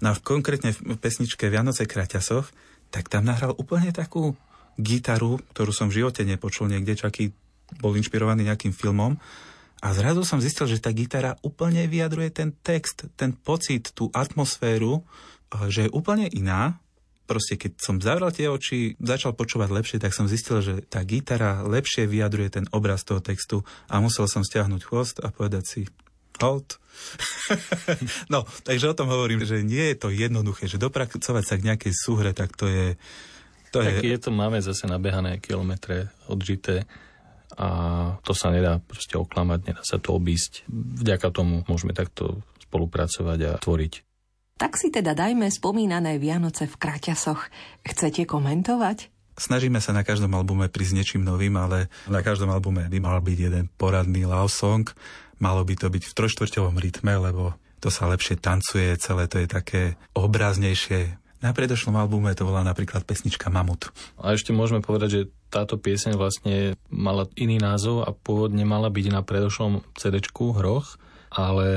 [0.00, 2.48] No a konkrétne v pesničke Vianoce kraťasoch,
[2.88, 4.34] tak tam nahral úplne takú
[4.80, 7.30] gitaru, ktorú som v živote nepočul niekde, Čaky
[7.78, 9.18] bol inšpirovaný nejakým filmom.
[9.80, 15.00] A zrazu som zistil, že tá gitara úplne vyjadruje ten text, ten pocit, tú atmosféru,
[15.72, 16.76] že je úplne iná.
[17.24, 21.62] Proste keď som zavrel tie oči, začal počúvať lepšie, tak som zistil, že tá gitara
[21.62, 25.80] lepšie vyjadruje ten obraz toho textu a musel som stiahnuť chvost a povedať si,
[26.42, 26.80] hold.
[28.32, 31.92] no, takže o tom hovorím, že nie je to jednoduché, že dopracovať sa k nejakej
[31.94, 32.96] súhre, tak to je...
[33.70, 34.10] To tak je...
[34.10, 36.84] je to, máme zase nabehané kilometre odžité
[37.54, 37.68] a
[38.22, 40.66] to sa nedá proste oklamať, nedá sa to obísť.
[40.70, 43.94] Vďaka tomu môžeme takto spolupracovať a tvoriť.
[44.60, 47.48] Tak si teda dajme spomínané Vianoce v Kraťasoch.
[47.80, 49.08] Chcete komentovať?
[49.40, 53.38] Snažíme sa na každom albume prísť niečím novým, ale na každom albume by mal byť
[53.40, 54.84] jeden poradný love song
[55.40, 59.48] Malo by to byť v trojštvrťovom rytme, lebo to sa lepšie tancuje, celé to je
[59.48, 61.16] také obraznejšie.
[61.40, 63.88] Na predošlom albume to bola napríklad pesnička Mamut.
[64.20, 69.06] A ešte môžeme povedať, že táto pieseň vlastne mala iný názov a pôvodne mala byť
[69.08, 71.00] na predošlom cd Hroch,
[71.32, 71.68] ale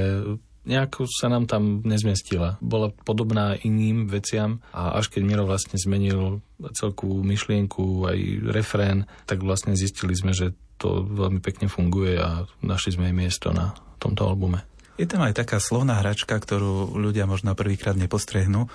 [0.67, 2.59] nejako sa nám tam nezmestila.
[2.59, 6.43] Bola podobná iným veciam a až keď Miro vlastne zmenil
[6.75, 8.19] celkú myšlienku, aj
[8.51, 13.55] refrén, tak vlastne zistili sme, že to veľmi pekne funguje a našli sme jej miesto
[13.55, 13.71] na
[14.03, 14.67] tomto albume.
[14.99, 18.67] Je tam aj taká slovná hračka, ktorú ľudia možno prvýkrát nepostrehnú.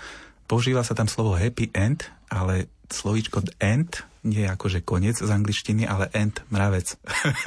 [0.48, 5.86] Používa sa tam slovo happy end, ale slovíčko end nie je akože koniec z angličtiny,
[5.86, 6.98] ale end mravec.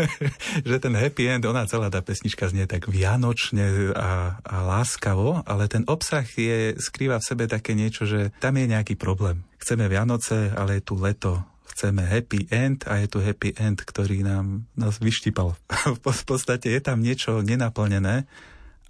[0.69, 5.67] že ten happy end, ona celá tá pesnička znie tak vianočne a, a láskavo, ale
[5.67, 9.43] ten obsah je, skrýva v sebe také niečo, že tam je nejaký problém.
[9.59, 11.43] Chceme Vianoce, ale je tu leto,
[11.81, 15.57] chceme happy end a je tu happy end, ktorý nám nás vyštipal.
[15.97, 18.29] v podstate je tam niečo nenaplnené,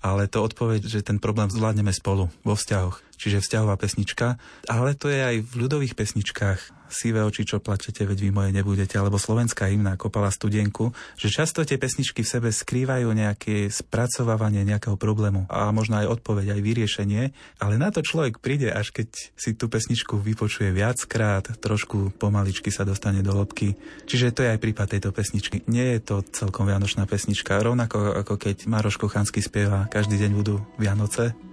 [0.04, 3.00] ale to odpoveď, že ten problém zvládneme spolu vo vzťahoch.
[3.22, 6.82] Čiže vzťahová pesnička, ale to je aj v ľudových pesničkách.
[6.92, 11.64] Sivé oči, čo plačete, veď vy moje nebudete, alebo slovenská hymna Kopala studenku, že často
[11.64, 15.48] tie pesničky v sebe skrývajú nejaké spracovávanie nejakého problému.
[15.48, 17.24] A možno aj odpoveď, aj vyriešenie,
[17.64, 19.08] ale na to človek príde, až keď
[19.38, 23.80] si tú pesničku vypočuje viackrát, trošku pomaličky sa dostane do lobky.
[24.10, 25.64] Čiže to je aj prípad tejto pesničky.
[25.72, 30.60] Nie je to celkom vianočná pesnička, rovnako ako keď Maroš Kochanský spieva Každý deň budú
[30.76, 31.51] Vianoce.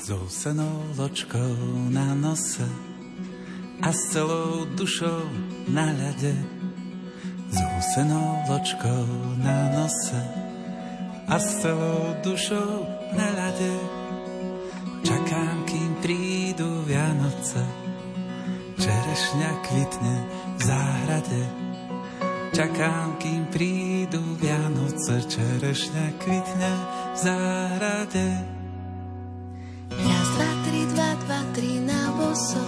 [0.00, 0.16] So
[0.96, 1.56] ločkou
[1.92, 2.64] na nose
[3.84, 5.28] a s celou dušou
[5.68, 6.32] na ľade,
[7.52, 9.06] s húsenou ločkou
[9.44, 10.20] na nose
[11.28, 13.74] a s celou dušou na ľade.
[15.04, 17.60] Čakám, kým prídu Vianoce,
[18.80, 20.16] čerešňa kvitne
[20.56, 21.42] v záhrade.
[22.56, 26.72] Čakám, kým prídu Vianoce, čerešňa kvitne
[27.12, 28.59] v záhrade.
[31.54, 32.62] Tri na boso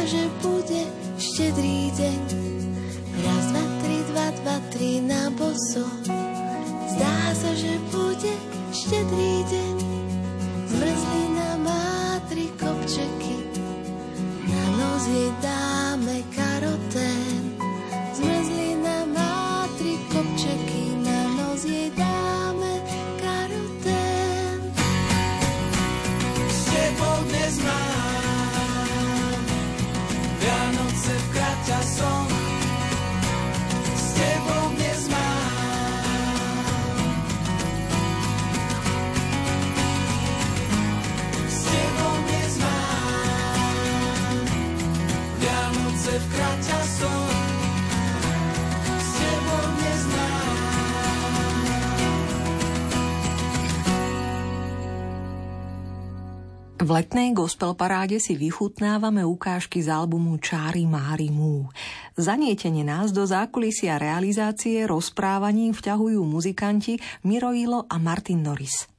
[0.00, 0.88] sa, že bude
[1.20, 2.20] štedrý deň.
[3.20, 5.84] Raz, dva, tri, dva, dva, tri na boso.
[6.94, 8.32] Zdá sa, že bude
[8.72, 9.76] štedrý deň.
[10.70, 13.36] Zmrzlina má tri kopčeky.
[14.48, 15.04] Na nos
[15.42, 17.49] dáme karotén.
[56.80, 61.70] V letnej gospel paráde si vychutnávame ukážky z albumu Čári Mári Mú.
[62.18, 68.90] Zanietenie nás do zákulisia realizácie rozprávaním vťahujú muzikanti Miroilo a Martin Norris.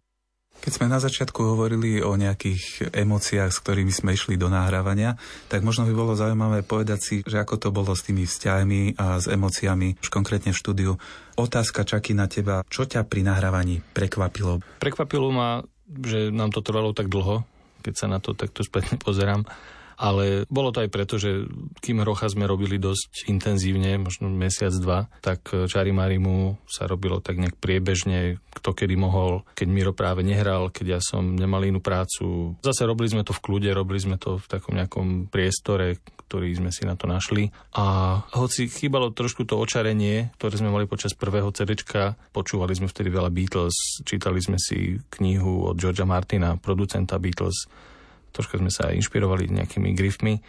[0.62, 5.18] Keď sme na začiatku hovorili o nejakých emóciách, s ktorými sme išli do nahrávania,
[5.50, 9.18] tak možno by bolo zaujímavé povedať si, že ako to bolo s tými vzťahmi a
[9.18, 10.92] s emóciami, už konkrétne v štúdiu.
[11.34, 14.62] Otázka Čaky na teba, čo ťa pri nahrávaní prekvapilo?
[14.78, 17.42] Prekvapilo ma, že nám to trvalo tak dlho,
[17.82, 19.42] keď sa na to takto spätne pozerám.
[20.02, 21.46] Ale bolo to aj preto, že
[21.78, 27.38] kým Rocha sme robili dosť intenzívne, možno mesiac, dva, tak Čari Marimu sa robilo tak
[27.38, 32.58] nejak priebežne, kto kedy mohol, keď Miro práve nehral, keď ja som nemal inú prácu.
[32.66, 36.72] Zase robili sme to v kľude, robili sme to v takom nejakom priestore, ktorý sme
[36.74, 37.54] si na to našli.
[37.78, 43.14] A hoci chýbalo trošku to očarenie, ktoré sme mali počas prvého CDčka, počúvali sme vtedy
[43.14, 47.68] veľa Beatles, čítali sme si knihu od Georgia Martina, producenta Beatles,
[48.32, 50.42] troška sme sa inšpirovali nejakými grifmi,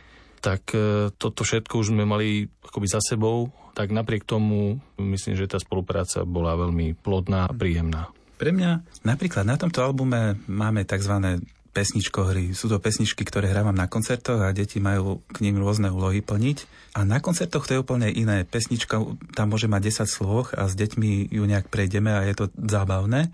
[0.42, 5.48] tak e, toto všetko už sme mali akoby za sebou, tak napriek tomu myslím, že
[5.48, 8.10] tá spolupráca bola veľmi plodná a príjemná.
[8.36, 11.38] Pre mňa napríklad na tomto albume máme tzv.
[11.70, 12.58] pesničkohry.
[12.58, 16.90] Sú to pesničky, ktoré hrávam na koncertoch a deti majú k nim rôzne úlohy plniť.
[16.98, 18.42] A na koncertoch to je úplne iné.
[18.42, 18.98] Pesnička
[19.38, 23.30] tam môže mať 10 sloh a s deťmi ju nejak prejdeme a je to zábavné.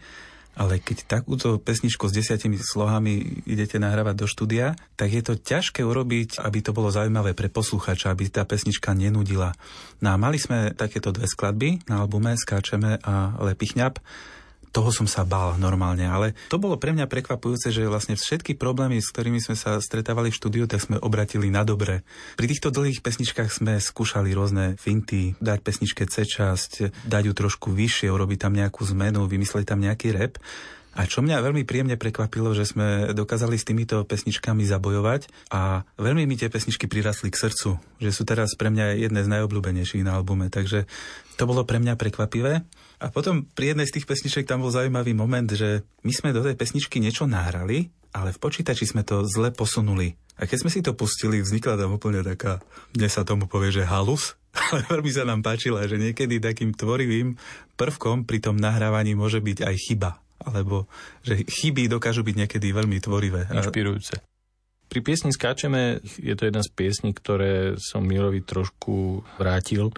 [0.58, 5.86] Ale keď takúto pesničku s desiatimi slohami idete nahrávať do štúdia, tak je to ťažké
[5.86, 9.54] urobiť, aby to bolo zaujímavé pre posluchača, aby tá pesnička nenudila.
[10.02, 14.02] No a mali sme takéto dve skladby na albume Skáčeme a Lepichňap
[14.70, 19.00] toho som sa bál normálne, ale to bolo pre mňa prekvapujúce, že vlastne všetky problémy,
[19.00, 22.04] s ktorými sme sa stretávali v štúdiu, tak sme obratili na dobre.
[22.37, 28.12] Pri týchto dlhých pesničkách sme skúšali rôzne finty, dať pesničke C-časť, dať ju trošku vyššie,
[28.12, 30.37] urobiť tam nejakú zmenu, vymyslieť tam nejaký rap.
[30.98, 36.26] A čo mňa veľmi príjemne prekvapilo, že sme dokázali s týmito pesničkami zabojovať a veľmi
[36.26, 40.18] mi tie pesničky prirastli k srdcu, že sú teraz pre mňa jedné z najobľúbenejších na
[40.18, 40.90] albume, takže
[41.38, 42.66] to bolo pre mňa prekvapivé.
[42.98, 46.42] A potom pri jednej z tých pesniček tam bol zaujímavý moment, že my sme do
[46.42, 50.18] tej pesničky niečo nahrali, ale v počítači sme to zle posunuli.
[50.38, 52.62] A keď sme si to pustili, vznikla tam úplne taká,
[52.94, 54.34] dnes sa tomu povie, že halus,
[54.74, 57.38] ale veľmi sa nám páčila, že niekedy takým tvorivým
[57.78, 60.11] prvkom pri tom nahrávaní môže byť aj chyba.
[60.38, 60.87] Alebo
[61.26, 63.50] že chyby dokážu byť niekedy veľmi tvorivé.
[63.50, 64.27] Inšpirujúce.
[64.88, 69.92] Pri piesni Skáčeme je to jedna z piesní, ktoré som Mirovi trošku vrátil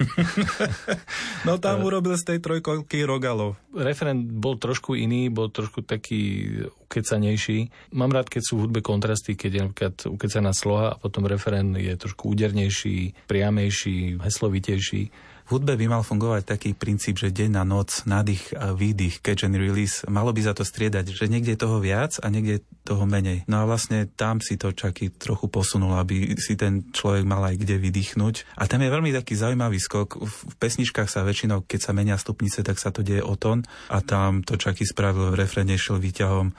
[1.46, 3.56] no tam urobil z tej trojkolky Rogalo.
[3.76, 6.48] Referent bol trošku iný, bol trošku taký
[6.88, 7.92] ukecanejší.
[7.92, 11.76] Mám rád, keď sú v hudbe kontrasty, keď je napríklad ukecaná sloha a potom referent
[11.76, 18.06] je trošku údernejší, priamejší, heslovitejší hudbe by mal fungovať taký princíp, že deň na noc,
[18.06, 21.82] nádych a výdych, catch and release, malo by za to striedať, že niekde je toho
[21.82, 23.42] viac a niekde je toho menej.
[23.50, 27.58] No a vlastne tam si to čaky trochu posunul, aby si ten človek mal aj
[27.58, 28.56] kde vydýchnuť.
[28.56, 30.22] A tam je veľmi taký zaujímavý skok.
[30.22, 33.98] V pesničkách sa väčšinou, keď sa menia stupnice, tak sa to deje o tón a
[34.00, 36.54] tam to čaky spravil v refrene šiel výťahom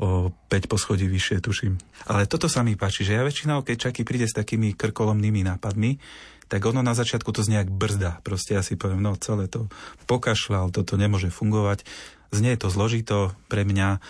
[0.00, 1.76] o 5 poschodí vyššie, tuším.
[2.08, 6.00] Ale toto sa mi páči, že ja väčšinou, keď Čaky príde s takými krkolomnými nápadmi,
[6.52, 8.20] tak ono na začiatku to znie jak brzda.
[8.20, 9.72] Proste ja si poviem, no celé to
[10.04, 11.88] pokašľal, toto nemôže fungovať.
[12.28, 14.04] Znie to zložito pre mňa,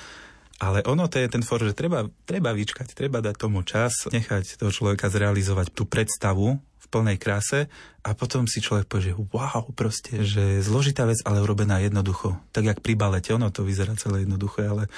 [0.58, 4.58] ale ono to je ten for, že treba, treba vyčkať, treba dať tomu čas, nechať
[4.58, 7.70] toho človeka zrealizovať tú predstavu v plnej kráse
[8.02, 12.42] a potom si človek povie, že wow, proste, že je zložitá vec, ale urobená jednoducho.
[12.50, 14.90] Tak jak pri balete, ono to vyzerá celé jednoduché, ale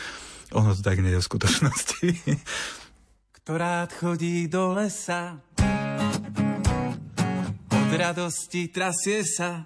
[0.49, 2.09] ono to tak nie je v skutočnosti.
[3.37, 5.45] Ktorá chodí do lesa
[7.97, 9.65] radosti trasie sa.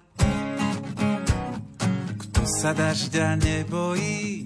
[2.19, 4.45] Kto sa dažďa nebojí,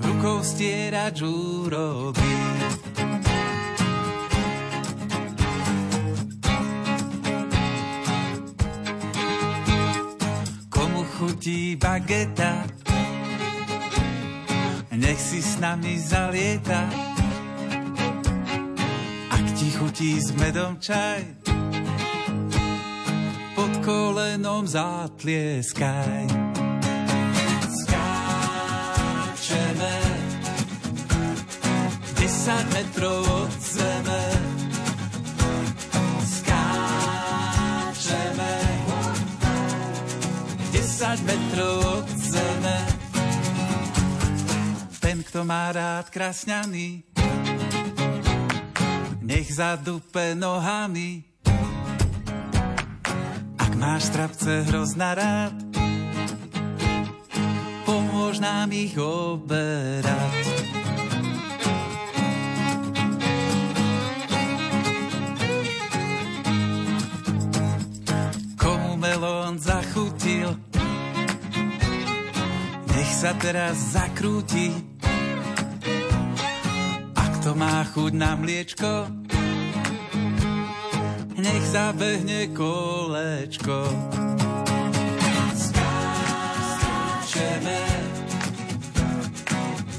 [0.00, 2.36] rukou stierač urobí.
[10.72, 12.64] Komu chutí bageta,
[14.96, 16.88] nech si s nami zalieta.
[19.28, 21.37] Ak ti chutí s medom čaj,
[23.88, 26.28] kolenom zatlieskaj.
[27.72, 28.76] Skáčeme
[32.20, 34.24] 10 metrov od zeme.
[36.20, 36.84] Skáčeme
[40.68, 42.76] 10 metrov od zeme.
[45.00, 47.08] Ten, kto má rád krásňany,
[49.24, 51.27] nech zadupe nohami.
[53.78, 55.54] Máš strapce hrozná rád,
[57.86, 60.42] pomôž nám ich oberať.
[68.58, 70.58] Komu melón zachutil,
[72.90, 74.74] nech sa teraz zakrúti.
[77.14, 79.06] Ak to má chuť na mliečko,
[81.38, 83.86] nech zabehne kolečko.
[85.54, 86.90] Skáčeme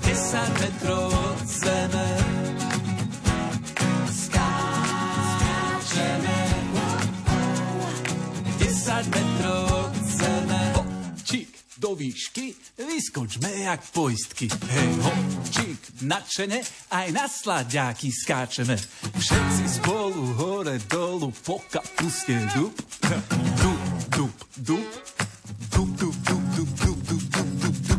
[0.03, 2.09] 10 metrov od zeme.
[4.11, 5.19] Skáčeme
[8.59, 9.28] 10 metrov
[11.89, 14.45] do výšky, vyskočme jak poistky.
[14.45, 16.61] Hej, hopčík, nadšene,
[16.93, 18.77] aj na sladiaky skáčeme.
[19.17, 22.77] Všetci spolu hore dolu po kapuste dup.
[23.57, 23.81] Dup,
[24.13, 24.85] dup, dup.
[25.73, 27.97] Dup, dup, dup, dup, dup, dup, dup, dup,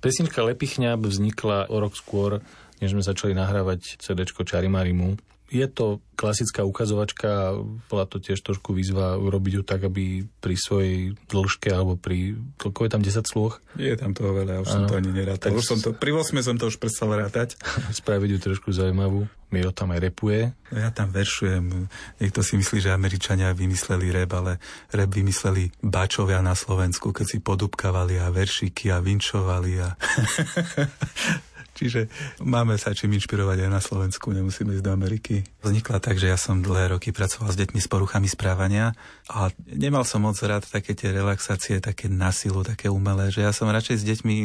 [0.00, 2.40] Pesnička Lepichňab vznikla o rok skôr,
[2.80, 5.31] než sme začali nahrávať CD Čarimarimu.
[5.52, 7.60] Je to klasická ukazovačka,
[7.92, 12.80] bola to tiež trošku výzva urobiť ju tak, aby pri svojej dĺžke alebo pri, koľko
[12.88, 13.60] je tam 10 slôch?
[13.76, 15.52] Je tam toho veľa, už som to ani nerátal.
[15.52, 17.60] Tak Už som to, pri 8 som to už prestal rátať.
[18.00, 19.28] Spraviť ju trošku zaujímavú.
[19.52, 20.48] Miro tam aj repuje.
[20.72, 21.84] Ja tam veršujem.
[22.16, 24.52] Niekto si myslí, že Američania vymysleli rap, ale
[24.88, 29.92] rap vymysleli bačovia na Slovensku, keď si podupkavali a veršiky a vinčovali a...
[31.82, 32.06] Čiže
[32.38, 35.42] máme sa čím inšpirovať aj na Slovensku, nemusíme ísť do Ameriky.
[35.66, 38.94] Vznikla tak, že ja som dlhé roky pracoval s deťmi s poruchami správania
[39.26, 43.66] a nemal som moc rád také tie relaxácie, také nasilu, také umelé, že ja som
[43.66, 44.36] radšej s deťmi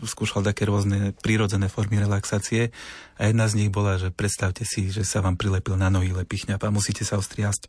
[0.00, 2.72] skúšal také rôzne prírodzené formy relaxácie
[3.20, 6.64] a jedna z nich bola, že predstavte si, že sa vám prilepil na nohy lepichňap
[6.64, 7.68] a musíte sa ostriasť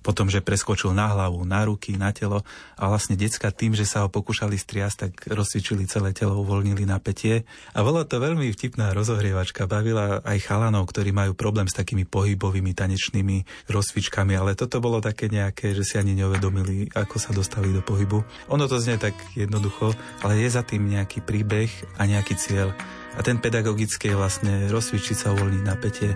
[0.00, 2.40] potom, že preskočil na hlavu, na ruky, na telo
[2.76, 7.44] a vlastne decka tým, že sa ho pokúšali striasť, tak rozcvičili celé telo, uvoľnili napätie.
[7.76, 12.76] A bola to veľmi vtipná rozohrievačka, bavila aj chalanov, ktorí majú problém s takými pohybovými
[12.76, 17.80] tanečnými rozcvičkami, ale toto bolo také nejaké, že si ani neuvedomili, ako sa dostali do
[17.80, 18.20] pohybu.
[18.52, 22.76] Ono to znie tak jednoducho, ale je za tým nejaký príbeh a nejaký cieľ.
[23.16, 26.12] A ten pedagogický je vlastne rozcvičiť sa, uvoľniť napätie.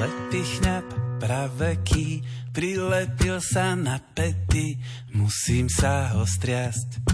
[0.00, 2.24] Lepichňap praveký,
[2.56, 4.80] prilepil sa na pety,
[5.12, 7.04] musím sa ho striasť.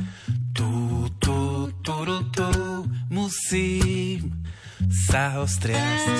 [0.54, 0.70] Tu,
[1.18, 1.38] tu,
[1.82, 2.48] tu, tu, tu,
[3.10, 4.46] musím
[5.10, 6.16] sa ho striasť.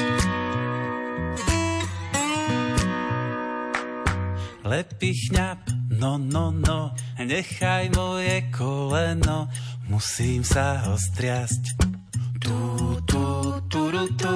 [4.64, 5.60] Lepichňap,
[6.00, 9.46] no, no, no, nechaj moje koleno,
[9.86, 11.78] musím sa ho striasť.
[12.42, 12.58] Tu,
[13.06, 13.24] tu,
[13.70, 14.34] tu, tu, tu,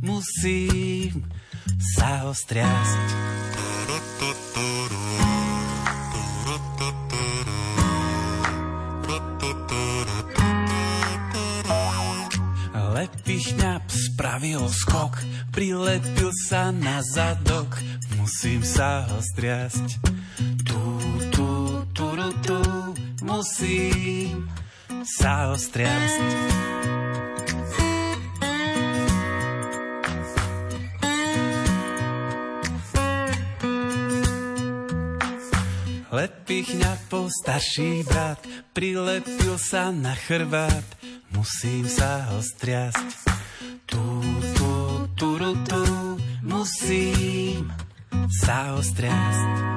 [0.00, 1.26] musím
[1.98, 3.06] sa ho striasť.
[13.06, 15.14] Lepišňap spravil skok,
[15.54, 17.78] prilepil sa na zadok,
[18.18, 20.02] musím sa ho striasť.
[20.66, 20.82] Tu,
[21.30, 21.50] tu,
[21.94, 22.58] tu, tu, tu,
[23.22, 24.50] musím
[25.06, 26.18] sa ho striasť.
[36.16, 38.40] Lepichňapov starší brat
[38.72, 40.96] prilepil sa na chrbát,
[41.28, 43.28] musím sa ho striasť.
[43.84, 44.00] Tu,
[44.56, 44.72] tu,
[45.12, 45.84] tu, tu, tu,
[46.40, 47.68] musím
[48.32, 49.76] sa ho striasť.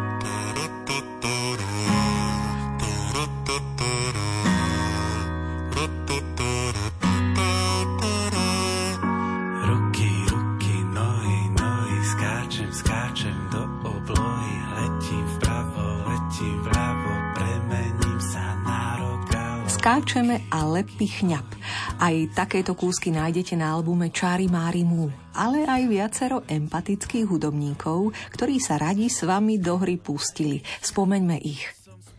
[19.90, 21.50] Skáčeme a lepí chňap.
[21.98, 28.62] Aj takéto kúsky nájdete na albume Čári Mári Mú, ale aj viacero empatických hudobníkov, ktorí
[28.62, 30.62] sa radi s vami do hry pustili.
[30.86, 31.66] Spomeňme ich.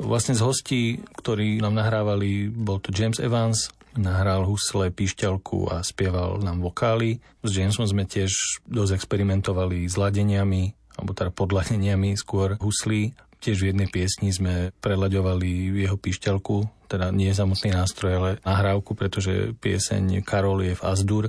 [0.02, 0.80] Vlastne z hostí,
[1.14, 7.22] ktorí nám nahrávali, bol to James Evans, nahral husle, píšťalku a spieval nám vokály.
[7.46, 13.14] S Jamesom sme tiež dosť experimentovali s ladeniami, alebo teda podladeniami skôr huslí.
[13.40, 19.56] Tiež v jednej piesni sme prelaďovali jeho píšťalku, teda nie samotný nástroj, ale nahrávku, pretože
[19.56, 21.24] pieseň Karol je v Asdur.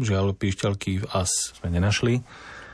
[0.00, 2.24] Žiaľ, píšťalky v As sme nenašli.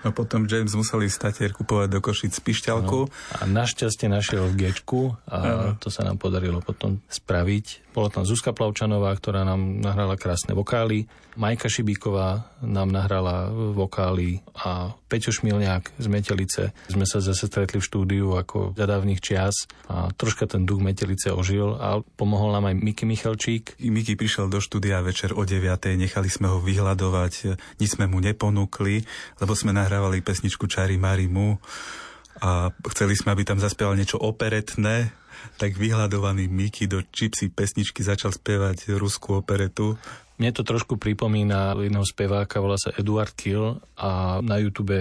[0.06, 3.10] No potom James musel ísť kupovať do Košic pišťalku.
[3.10, 5.74] No, a našťastie našiel v Gečku a no.
[5.82, 7.90] to sa nám podarilo potom spraviť.
[7.90, 11.10] Bola tam Zuzka Plavčanová, ktorá nám nahrala krásne vokály.
[11.36, 16.62] Majka Šibíková nám nahrala vokály a Peťo Šmilňák z Metelice.
[16.88, 21.32] Sme sa zase stretli v štúdiu ako za dávnych čias a troška ten duch Metelice
[21.32, 23.80] ožil a pomohol nám aj Miki Michalčík.
[23.80, 25.64] Miki prišiel do štúdia večer o 9.
[25.96, 29.04] Nechali sme ho vyhľadovať, nič sme mu neponúkli,
[29.40, 31.56] lebo sme nahrávali pesničku Čari Mari Mu
[32.44, 35.08] a chceli sme, aby tam zaspieval niečo operetné,
[35.56, 39.96] tak vyhľadovaný Miky do čipsy pesničky začal spievať ruskú operetu.
[40.36, 44.92] Mne to trošku pripomína jedného speváka, volá sa Eduard Kill a na YouTube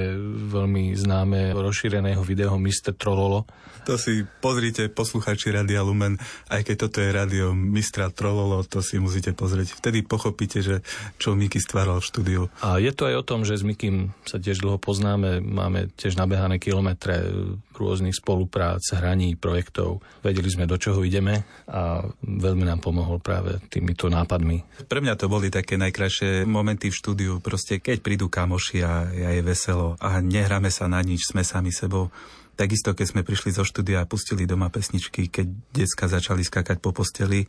[0.51, 2.95] veľmi známe rozšíreného videa Mr.
[2.95, 3.43] Trololo.
[3.85, 6.17] To si pozrite, posluchači Radia Lumen,
[6.49, 9.77] aj keď toto je radio Mistra Trololo, to si musíte pozrieť.
[9.77, 10.81] Vtedy pochopíte, že
[11.21, 12.41] čo Miky stváral v štúdiu.
[12.65, 16.17] A je to aj o tom, že s Mikym sa tiež dlho poznáme, máme tiež
[16.17, 17.29] nabehané kilometre
[17.77, 20.01] rôznych spoluprác, hraní, projektov.
[20.23, 24.87] Vedeli sme, do čoho ideme a veľmi nám pomohol práve týmito nápadmi.
[24.87, 29.29] Pre mňa to boli také najkrajšie momenty v štúdiu, proste keď prídu kamoši a ja
[29.35, 32.11] je veselo a nehráme sa na nič, sme sami sebou.
[32.55, 36.95] Takisto, keď sme prišli zo štúdia a pustili doma pesničky, keď decka začali skakať po
[36.95, 37.43] posteli,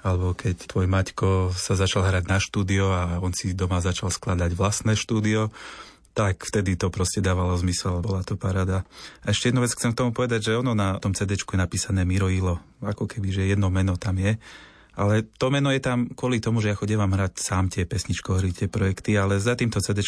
[0.00, 4.52] alebo keď tvoj Maťko sa začal hrať na štúdio a on si doma začal skladať
[4.56, 5.52] vlastné štúdio,
[6.10, 8.82] tak vtedy to proste dávalo zmysel, bola to parada.
[9.22, 12.02] A ešte jednu vec chcem k tomu povedať, že ono na tom CD je napísané
[12.02, 14.34] Miroilo, ako keby, že jedno meno tam je.
[14.98, 18.50] Ale to meno je tam kvôli tomu, že ja chodím vám hrať sám tie pesničkohry,
[18.50, 20.02] tie projekty, ale za týmto CD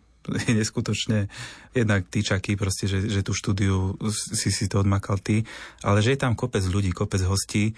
[0.48, 1.28] je neskutočne
[1.76, 5.44] jednak týčaky, proste, že, že tú štúdiu si si to odmakal ty,
[5.84, 7.76] ale že je tam kopec ľudí, kopec hostí,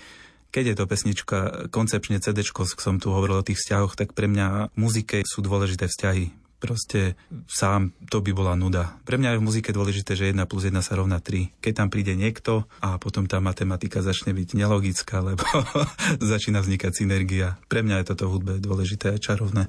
[0.55, 1.39] keď je to pesnička,
[1.75, 6.44] koncepčne CD, som tu hovoril o tých vzťahoch, tak pre mňa muzike sú dôležité vzťahy
[6.65, 8.97] proste sám to by bola nuda.
[9.05, 11.61] Pre mňa je v muzike dôležité, že 1 plus 1 sa rovná 3.
[11.61, 15.45] Keď tam príde niekto a potom tá matematika začne byť nelogická, lebo
[16.33, 17.61] začína vznikať synergia.
[17.69, 19.69] Pre mňa je toto v hudbe dôležité a čarovné.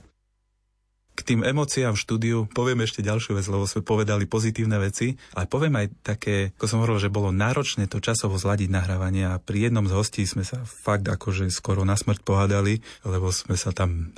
[1.16, 5.48] K tým emóciám v štúdiu poviem ešte ďalšiu vec, lebo sme povedali pozitívne veci, ale
[5.48, 9.72] poviem aj také, ako som hovoril, že bolo náročné to časovo zladiť nahrávanie a pri
[9.72, 14.12] jednom z hostí sme sa fakt akože skoro na smrť pohádali, lebo sme sa tam,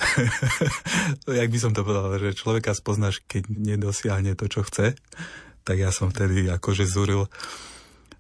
[1.30, 4.98] jak by som to povedal, že človeka spoznáš, keď nedosiahne to, čo chce,
[5.62, 7.30] tak ja som vtedy akože zúril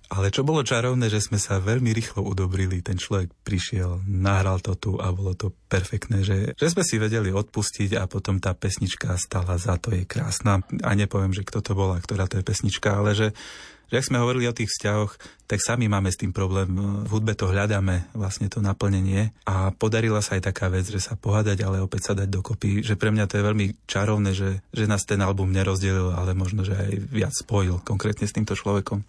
[0.08, 2.80] ale čo bolo čarovné, že sme sa veľmi rýchlo udobrili.
[2.80, 7.30] Ten človek prišiel, nahral to tu a bolo to perfektné, že, že sme si vedeli
[7.34, 10.64] odpustiť a potom tá pesnička stala za to, je krásna.
[10.84, 13.28] A nepoviem, že kto to bola, ktorá to je pesnička, ale že
[13.88, 15.16] že ak sme hovorili o tých vzťahoch,
[15.48, 16.68] tak sami máme s tým problém.
[17.08, 19.32] V hudbe to hľadáme, vlastne to naplnenie.
[19.48, 22.84] A podarila sa aj taká vec, že sa pohádať, ale opäť sa dať dokopy.
[22.84, 26.68] Že pre mňa to je veľmi čarovné, že, že nás ten album nerozdelil, ale možno,
[26.68, 29.08] že aj viac spojil konkrétne s týmto človekom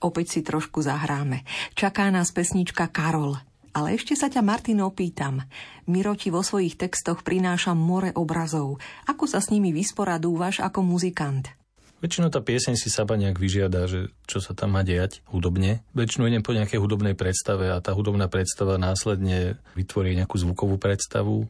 [0.00, 1.44] opäť si trošku zahráme.
[1.76, 3.38] Čaká nás pesnička Karol.
[3.70, 5.46] Ale ešte sa ťa, Martin, opýtam.
[5.86, 8.82] Miro ti vo svojich textoch prináša more obrazov.
[9.06, 11.54] Ako sa s nimi vysporadúvaš ako muzikant?
[12.00, 15.84] Väčšinou tá pieseň si saba nejak vyžiada, že čo sa tam má dejať hudobne.
[15.92, 21.44] Väčšinou idem po nejakej hudobnej predstave a tá hudobná predstava následne vytvorí nejakú zvukovú predstavu.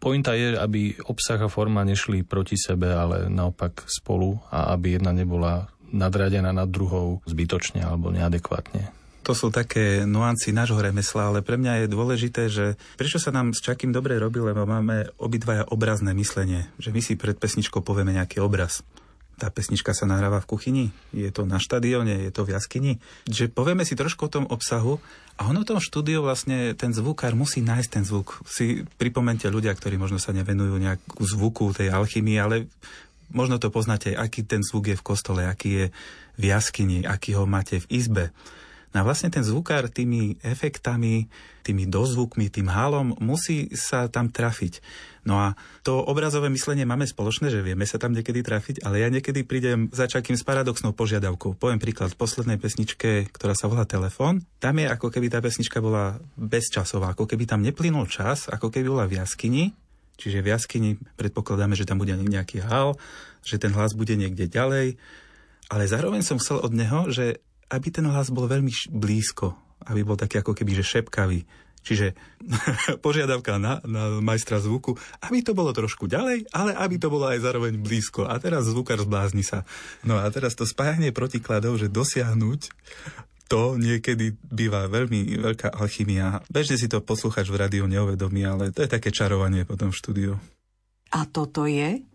[0.00, 5.12] Pointa je, aby obsah a forma nešli proti sebe, ale naopak spolu a aby jedna
[5.12, 8.90] nebola nadradená nad druhou zbytočne alebo neadekvátne.
[9.28, 13.52] To sú také nuancy nášho remesla, ale pre mňa je dôležité, že prečo sa nám
[13.52, 18.16] s Čakým dobre robí, lebo máme obidvaja obrazné myslenie, že my si pred pesničkou povieme
[18.16, 18.80] nejaký obraz
[19.40, 20.84] tá pesnička sa nahráva v kuchyni,
[21.16, 22.92] je to na štadióne, je to v jaskyni.
[23.24, 25.00] Že povieme si trošku o tom obsahu
[25.40, 28.44] a ono tom štúdiu vlastne ten zvukár musí nájsť ten zvuk.
[28.44, 32.68] Si pripomente ľudia, ktorí možno sa nevenujú nejakú zvuku tej alchymii, ale
[33.30, 35.86] možno to poznáte, aký ten zvuk je v kostole, aký je
[36.38, 38.24] v jaskyni, aký ho máte v izbe.
[38.90, 41.30] No a vlastne ten zvukár tými efektami,
[41.62, 44.82] tými dozvukmi, tým hálom musí sa tam trafiť.
[45.22, 45.54] No a
[45.86, 49.92] to obrazové myslenie máme spoločné, že vieme sa tam niekedy trafiť, ale ja niekedy prídem
[49.94, 51.54] za čakým s paradoxnou požiadavkou.
[51.54, 54.42] Poviem príklad v poslednej pesničke, ktorá sa volá Telefón.
[54.58, 58.90] Tam je ako keby tá pesnička bola bezčasová, ako keby tam neplynul čas, ako keby
[58.90, 59.70] bola v jaskyni
[60.20, 63.00] Čiže v jaskyni predpokladáme, že tam bude nejaký hal,
[63.40, 65.00] že ten hlas bude niekde ďalej,
[65.72, 67.40] ale zároveň som chcel od neho, že
[67.72, 69.56] aby ten hlas bol veľmi blízko,
[69.88, 71.48] aby bol taký ako keby, že šepkavý.
[71.80, 72.12] Čiže
[73.04, 77.40] požiadavka na, na majstra zvuku, aby to bolo trošku ďalej, ale aby to bolo aj
[77.40, 78.28] zároveň blízko.
[78.28, 79.64] A teraz zvukár zblázni sa.
[80.04, 82.60] No a teraz to spájanie protikladov, že dosiahnuť
[83.50, 86.38] to niekedy býva veľmi veľká alchymia.
[86.46, 90.32] Bežne si to poslúchač v rádiu neuvedomí, ale to je také čarovanie potom v štúdiu.
[91.10, 92.06] A toto je?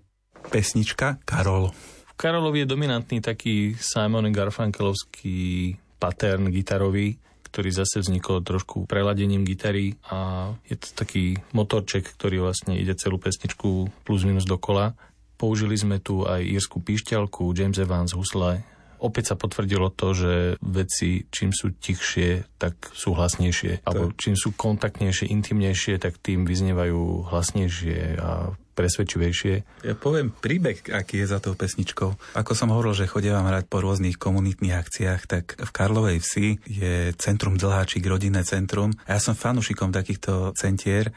[0.47, 1.75] Pesnička Karol.
[1.75, 7.19] V Karolovi je dominantný taký Simon Garfunkelovský pattern gitarový,
[7.51, 13.19] ktorý zase vznikol trošku preladením gitary a je to taký motorček, ktorý vlastne ide celú
[13.19, 14.95] pesničku plus minus dokola.
[15.36, 18.63] Použili sme tu aj írsku píšťalku, James Evans husle.
[19.05, 20.33] Opäť sa potvrdilo to, že
[20.65, 23.85] veci čím sú tichšie, tak sú hlasnejšie.
[23.85, 29.85] Alebo čím sú kontaktnejšie, intimnejšie, tak tým vyznievajú hlasnejšie a presvedčivejšie.
[29.87, 32.35] Ja poviem príbeh, aký je za tou pesničkou.
[32.35, 37.15] Ako som hovoril, že chodievam hrať po rôznych komunitných akciách, tak v Karlovej vsi je
[37.15, 38.91] centrum Dlháčik, rodinné centrum.
[39.07, 41.15] A ja som fanúšikom takýchto centier.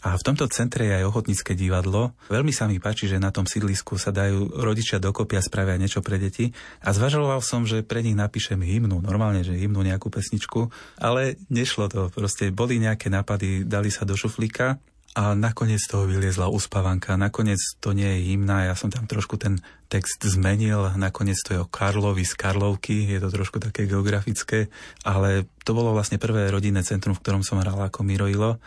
[0.00, 2.16] A v tomto centre je aj ochotnícke divadlo.
[2.32, 6.00] Veľmi sa mi páči, že na tom sídlisku sa dajú rodičia dokopy a spravia niečo
[6.00, 6.56] pre deti.
[6.80, 11.92] A zvažoval som, že pre nich napíšem hymnu, normálne, že hymnu nejakú pesničku, ale nešlo
[11.92, 12.08] to.
[12.08, 14.80] Proste boli nejaké nápady, dali sa do šuflíka
[15.10, 17.18] a nakoniec toho vyliezla uspávanka.
[17.18, 19.58] Nakoniec to nie je hymna, ja som tam trošku ten
[19.90, 24.70] text zmenil, nakoniec to je o Karlovi z Karlovky, je to trošku také geografické,
[25.02, 28.62] ale to bolo vlastne prvé rodinné centrum, v ktorom som hral ako Miroilo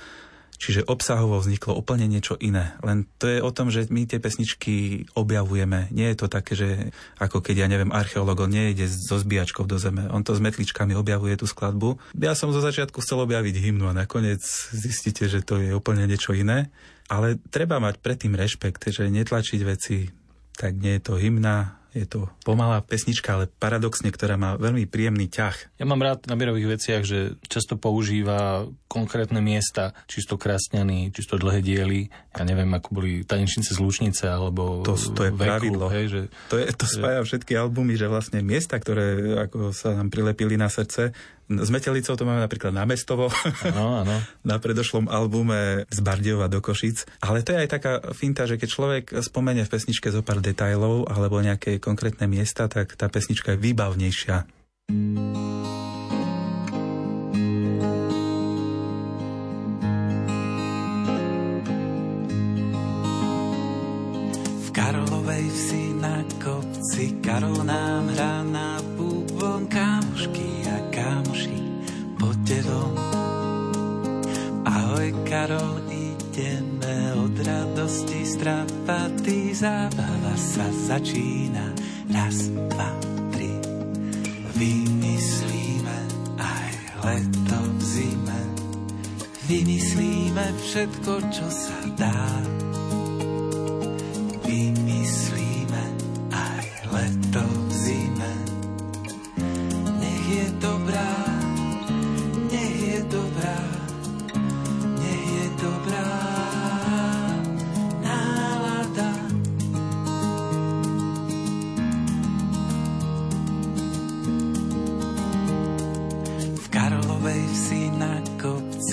[0.63, 2.79] Čiže obsahovo vzniklo úplne niečo iné.
[2.79, 5.91] Len to je o tom, že my tie pesničky objavujeme.
[5.91, 10.07] Nie je to také, že ako keď, ja neviem, archeológ, nejde so zbíjačkou do zeme.
[10.07, 11.99] On to s metličkami objavuje tú skladbu.
[12.15, 14.39] Ja som zo začiatku chcel objaviť hymnu a nakoniec
[14.71, 16.71] zistíte, že to je úplne niečo iné.
[17.11, 20.07] Ale treba mať predtým rešpekt, že netlačiť veci,
[20.55, 25.29] tak nie je to hymna, je to pomalá pesnička, ale paradoxne, ktorá má veľmi príjemný
[25.29, 25.77] ťah.
[25.77, 31.61] Ja mám rád na mirových veciach, že často používa konkrétne miesta, čisto krásňany, čisto dlhé
[31.61, 32.09] diely.
[32.33, 35.85] Ja neviem, ako boli tanečnice z Lučnice, alebo to, to je veku, pravidlo.
[35.93, 40.09] Hej, že, to, je, to spája všetky albumy, že vlastne miesta, ktoré ako sa nám
[40.09, 41.13] prilepili na srdce,
[41.51, 43.27] s Metelicou to máme napríklad na Mestovo,
[43.67, 44.15] ano, ano.
[44.49, 47.03] na predošlom albume z Bardiova do Košic.
[47.19, 51.11] Ale to je aj taká finta, že keď človek spomenie v pesničke zo pár detajlov
[51.11, 54.37] alebo nejaké konkrétne miesta, tak tá pesnička je výbavnejšia.
[64.63, 68.92] V Karolovej vsi na kopci Karol nám hrá na
[72.73, 72.93] von.
[74.65, 81.73] Ahoj Karol, ideme od radosti strapatý, zábava sa začína.
[82.09, 82.89] Raz, dva,
[83.33, 83.53] tri.
[84.57, 85.99] Vymyslíme
[86.41, 86.71] aj
[87.05, 88.41] leto v zime.
[89.45, 92.72] Vymyslíme všetko, čo sa dá.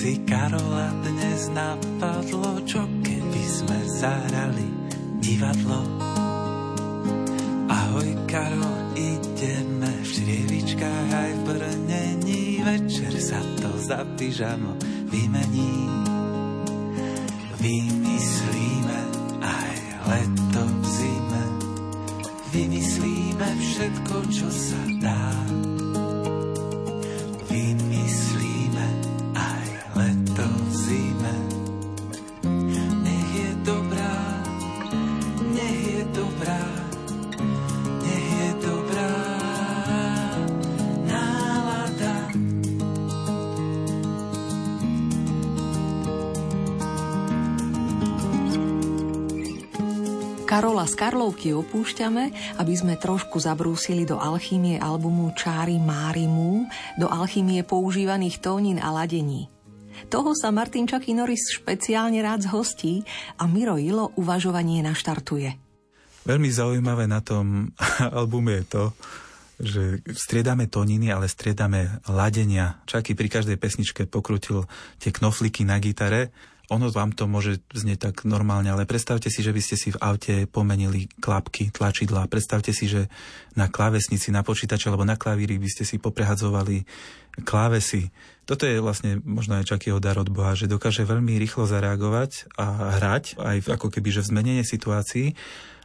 [0.01, 4.65] Kopci Karola dnes napadlo, čo keby sme zahrali
[5.21, 5.77] divadlo.
[7.69, 14.73] Ahoj Karol, ideme v šrievičkách aj v brnení, večer sa to za pyžamo
[15.05, 15.85] vymení.
[17.61, 18.99] Vymyslíme
[19.37, 19.77] aj
[20.09, 21.43] leto v zime,
[22.49, 25.21] vymyslíme všetko, čo sa dá.
[51.01, 52.29] Karlovky opúšťame,
[52.61, 56.69] aby sme trošku zabrúsili do alchýmie albumu Čári Márimu,
[57.01, 59.49] do alchýmie používaných tónin a ladení.
[60.13, 63.01] Toho sa Martin Čaky Norris špeciálne rád zhostí
[63.41, 65.57] a Miro Ilo uvažovanie naštartuje.
[66.21, 67.73] Veľmi zaujímavé na tom
[68.21, 68.83] albume je to,
[69.57, 72.77] že striedame tóniny, ale striedame ladenia.
[72.85, 74.69] Čaky pri každej pesničke pokrutil
[75.01, 76.29] tie knofliky na gitare
[76.71, 79.99] ono vám to môže znieť tak normálne, ale predstavte si, že by ste si v
[79.99, 82.31] aute pomenili klapky, tlačidla.
[82.31, 83.11] Predstavte si, že
[83.59, 86.87] na klávesnici, na počítači alebo na klavíri by ste si poprehadzovali
[87.43, 88.15] klávesy.
[88.47, 92.95] Toto je vlastne možno aj Čakýho dar od Boha, že dokáže veľmi rýchlo zareagovať a
[92.99, 95.35] hrať, aj ako keby že v zmenenie situácií,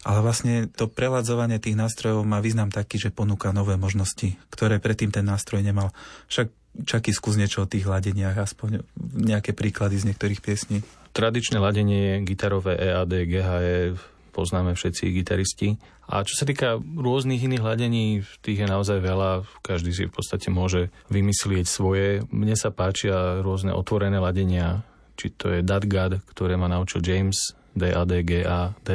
[0.06, 5.10] ale vlastne to preladzovanie tých nástrojov má význam taký, že ponúka nové možnosti, ktoré predtým
[5.10, 5.90] ten nástroj nemal.
[6.30, 6.46] Však
[6.84, 10.84] Čaky, skús niečo o tých ladeniach, aspoň nejaké príklady z niektorých piesní.
[11.16, 13.96] Tradičné ladenie je gitarové EAD, GHE,
[14.36, 15.80] poznáme všetci gitaristi.
[16.12, 20.52] A čo sa týka rôznych iných hladení, tých je naozaj veľa, každý si v podstate
[20.52, 22.20] môže vymyslieť svoje.
[22.28, 24.84] Mne sa páčia rôzne otvorené ladenia,
[25.16, 28.88] či to je DADGAD, ktoré ma naučil James, D-A-D-G-A-D,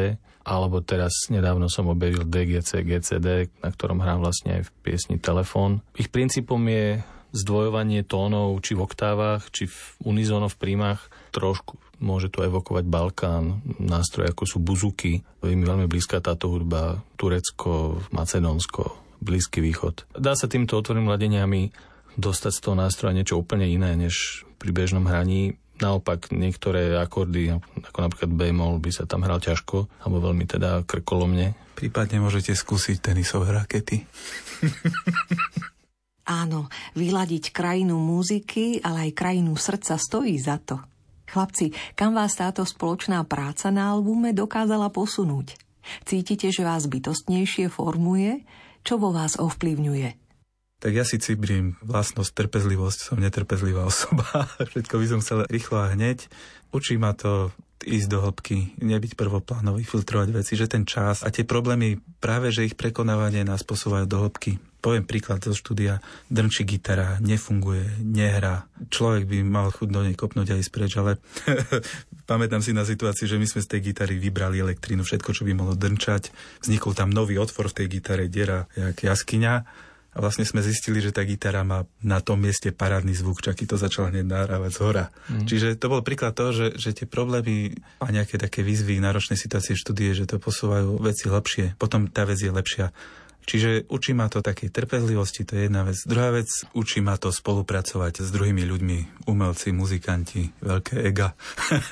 [0.45, 5.82] alebo teraz nedávno som objavil DGC, GCD, na ktorom hrám vlastne aj v piesni Telefón.
[5.97, 7.01] Ich princípom je
[7.32, 13.61] zdvojovanie tónov, či v oktávach, či v unizóno v príjmach, trošku môže to evokovať Balkán,
[13.77, 15.21] nástroje ako sú buzuky.
[15.45, 20.09] Je mi veľmi blízka táto hudba, Turecko, Macedónsko, Blízky východ.
[20.17, 21.69] Dá sa týmto otvorným ladeniami
[22.17, 25.55] dostať z toho nástroja niečo úplne iné, než pri bežnom hraní.
[25.77, 31.57] Naopak niektoré akordy, ako napríklad B-moll, by sa tam hral ťažko, alebo veľmi teda krkolomne.
[31.73, 34.05] Prípadne môžete skúsiť tenisové rakety.
[36.32, 40.79] Áno, vyladiť krajinu muziky, ale aj krajinu srdca stojí za to.
[41.27, 45.59] Chlapci, kam vás táto spoločná práca na albume dokázala posunúť?
[46.07, 48.47] Cítite, že vás bytostnejšie formuje?
[48.88, 50.15] Čo vo vás ovplyvňuje?
[50.82, 54.47] Tak ja si cibrím vlastnosť, trpezlivosť, som netrpezlivá osoba.
[54.55, 56.32] Všetko by som chcel rýchlo a hneď.
[56.71, 57.51] Učí ma to
[57.84, 62.71] ísť do hĺbky, nebyť prvoplánový, filtrovať veci, že ten čas a tie problémy, práve že
[62.71, 64.70] ich prekonávanie nás posúvajú do hĺbky.
[64.82, 66.01] Poviem príklad zo štúdia.
[66.34, 68.65] Drnčí gitara, nefunguje, nehrá.
[68.89, 71.21] Človek by mal chuť do nej kopnúť aj spreč, ale
[72.32, 75.53] pamätám si na situáciu, že my sme z tej gitary vybrali elektrínu, všetko, čo by
[75.53, 76.34] mohlo drnčať.
[76.65, 79.53] Vznikol tam nový otvor v tej gitare, diera, jak jaskyňa.
[80.11, 83.79] A vlastne sme zistili, že tá gitara má na tom mieste parádny zvuk, čaký to
[83.79, 85.05] začal hneď nahrávať z hora.
[85.32, 85.47] Mm.
[85.47, 89.71] Čiže to bol príklad toho, že, že tie problémy a nejaké také výzvy, náročné situácie
[89.71, 91.79] štúdie, že to posúvajú veci lepšie.
[91.79, 92.91] Potom tá vec je lepšia.
[93.41, 95.97] Čiže učí ma to takej trpezlivosti, to je jedna vec.
[96.05, 101.33] Druhá vec, učí ma to spolupracovať s druhými ľuďmi, umelci, muzikanti, veľké ega.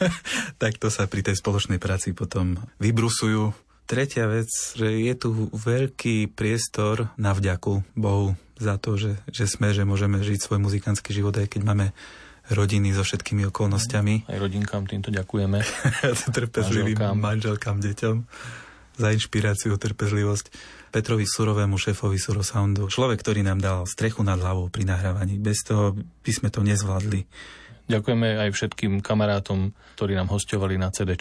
[0.62, 3.52] tak to sa pri tej spoločnej práci potom vybrusujú.
[3.90, 9.74] Tretia vec, že je tu veľký priestor na vďaku Bohu za to, že, že sme,
[9.74, 11.88] že môžeme žiť svoj muzikantský život, aj keď máme
[12.54, 14.30] rodiny so všetkými okolnostiami.
[14.30, 15.62] Aj rodinkám týmto ďakujeme.
[16.38, 18.16] Trpezlivým manželkám, manželkám, deťom
[19.00, 20.46] za inšpiráciu, trpezlivosť.
[20.90, 22.90] Petrovi Surovému šéfovi Surosoundu.
[22.90, 25.38] Človek, ktorý nám dal strechu nad hlavou pri nahrávaní.
[25.38, 27.30] Bez toho by sme to nezvládli.
[27.90, 31.14] Ďakujeme aj všetkým kamarátom, ktorí nám hostovali na cd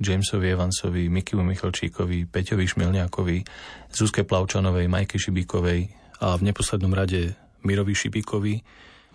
[0.00, 3.38] Jamesovi Evansovi, Mikimu Michalčíkovi, Peťovi Šmilňákovi,
[3.92, 5.92] Zuzke Plavčanovej, Majke Šibíkovej
[6.24, 8.64] a v neposlednom rade Mirovi Šibíkovi,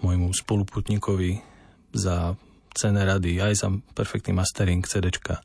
[0.06, 1.42] môjmu spoluputníkovi
[1.94, 2.38] za
[2.78, 3.68] cené rady, aj za
[3.98, 5.42] perfektný mastering CDčka.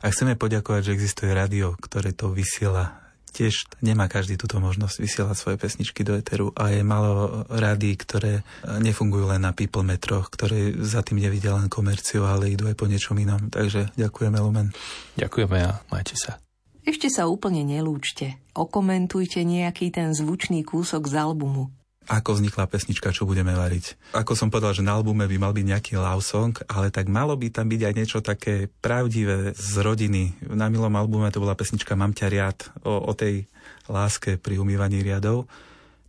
[0.00, 2.99] A chceme poďakovať, že existuje radio, ktoré to vysiela
[3.30, 8.42] tiež nemá každý túto možnosť vysielať svoje pesničky do eteru a je malo rady, ktoré
[8.82, 12.86] nefungujú len na people metroch, ktoré za tým nevidia len komerciu, ale idú aj po
[12.90, 13.48] niečom inom.
[13.48, 14.70] Takže ďakujeme, Lumen.
[15.16, 16.36] Ďakujeme a majte sa.
[16.84, 18.40] Ešte sa úplne nelúčte.
[18.56, 21.79] Okomentujte nejaký ten zvučný kúsok z albumu
[22.10, 23.94] ako vznikla pesnička, čo budeme variť.
[24.18, 27.38] Ako som povedal, že na albume by mal byť nejaký love song, ale tak malo
[27.38, 30.50] by tam byť aj niečo také pravdivé z rodiny.
[30.50, 33.46] Na milom albume to bola pesnička Mám ťa riad o, o tej
[33.86, 35.46] láske pri umývaní riadov.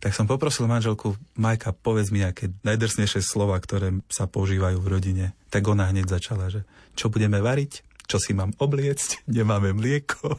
[0.02, 5.26] Tak som poprosil manželku, Majka, povedz mi nejaké najdrsnejšie slova, ktoré sa používajú v rodine.
[5.54, 6.66] Tak ona hneď začala, že
[6.98, 7.86] čo budeme variť?
[8.02, 10.36] čo si mám obliecť, nemáme mlieko.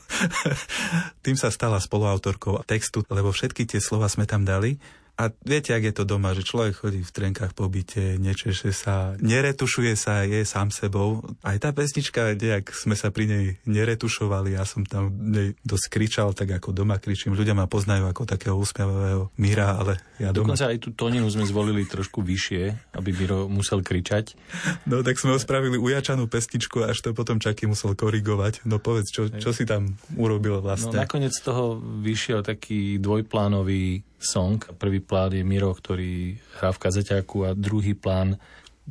[1.25, 4.77] Tým sa stala spoluautorkou textu, lebo všetky tie slova sme tam dali
[5.13, 9.13] a viete, ak je to doma, že človek chodí v trenkách po byte, nečeše sa,
[9.21, 11.21] neretušuje sa, je sám sebou.
[11.45, 16.29] Aj tá pesnička, nejak sme sa pri nej neretušovali, ja som tam nej dosť kričal,
[16.33, 17.37] tak ako doma kričím.
[17.37, 20.53] Ľudia ma poznajú ako takého úsmiavého Mira, ale ja doma...
[20.53, 24.33] Dokonca aj tú tóninu sme zvolili trošku vyššie, aby Miro musel kričať.
[24.89, 28.65] No tak sme ho spravili ujačanú pesničku až to potom Čaky musel korigovať.
[28.65, 30.95] No povedz, čo, čo si tam urobil vlastne?
[30.95, 34.57] No nakoniec z toho vyšiel taký dvojplánový song.
[34.79, 38.39] Prvý plán je Miro, ktorý hrá v kazeťáku a druhý plán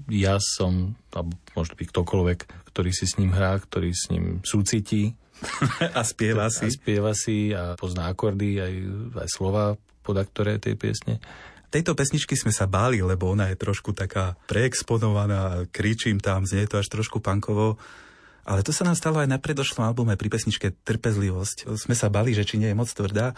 [0.08, 2.38] ja som, alebo možno byť ktokoľvek,
[2.72, 5.12] ktorý si s ním hrá, ktorý s ním súcití.
[5.98, 6.68] a spieva si.
[6.68, 8.72] A spieva si a pozná akordy, aj,
[9.26, 11.20] aj slova, poda ktoré tej piesne.
[11.72, 16.76] Tejto pesničky sme sa báli, lebo ona je trošku taká preexponovaná, kričím tam, znie to
[16.76, 17.80] až trošku pankovo.
[18.44, 21.72] Ale to sa nám stalo aj na predošlom albume pri pesničke Trpezlivosť.
[21.78, 23.32] Sme sa bali, že či nie je moc tvrdá.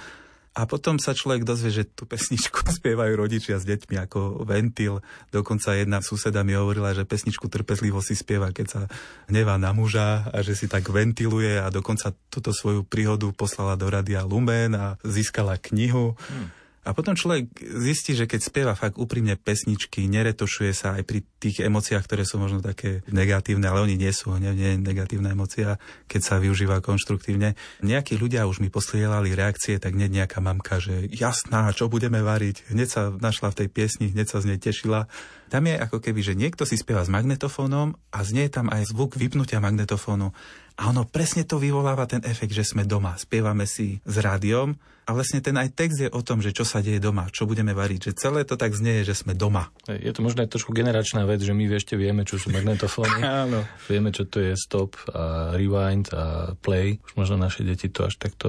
[0.54, 5.02] A potom sa človek dozvie, že tú pesničku spievajú rodičia s deťmi ako ventil.
[5.34, 8.80] Dokonca jedna suseda mi hovorila, že pesničku trpezlivo si spieva, keď sa
[9.26, 13.90] hnevá na muža a že si tak ventiluje a dokonca túto svoju príhodu poslala do
[13.90, 16.14] radia Lumen a získala knihu.
[16.14, 16.63] Hmm.
[16.84, 17.48] A potom človek
[17.80, 22.36] zistí, že keď spieva fakt úprimne pesničky, neretušuje sa aj pri tých emóciách, ktoré sú
[22.36, 27.56] možno také negatívne, ale oni nie sú, nie, nie negatívna emócia, keď sa využíva konštruktívne.
[27.80, 32.68] Nejakí ľudia už mi posielali reakcie, tak nie nejaká mamka, že jasná, čo budeme variť.
[32.68, 35.08] Hneď sa našla v tej piesni, hneď sa z nej tešila.
[35.48, 39.16] Tam je ako keby, že niekto si spieva s magnetofónom a znie tam aj zvuk
[39.16, 40.36] vypnutia magnetofónu.
[40.74, 43.14] A ono presne to vyvoláva ten efekt, že sme doma.
[43.14, 44.74] Spievame si s rádiom
[45.04, 47.76] a vlastne ten aj text je o tom, že čo sa deje doma, čo budeme
[47.76, 49.68] variť, že celé to tak znie, že sme doma.
[49.84, 53.20] Je to možno aj trošku generačná vec, že my ešte vieme, čo sú magnetofóny.
[53.44, 53.68] Áno.
[53.84, 56.96] Vieme, čo to je stop a rewind a play.
[57.04, 58.48] Už možno naše deti to až takto...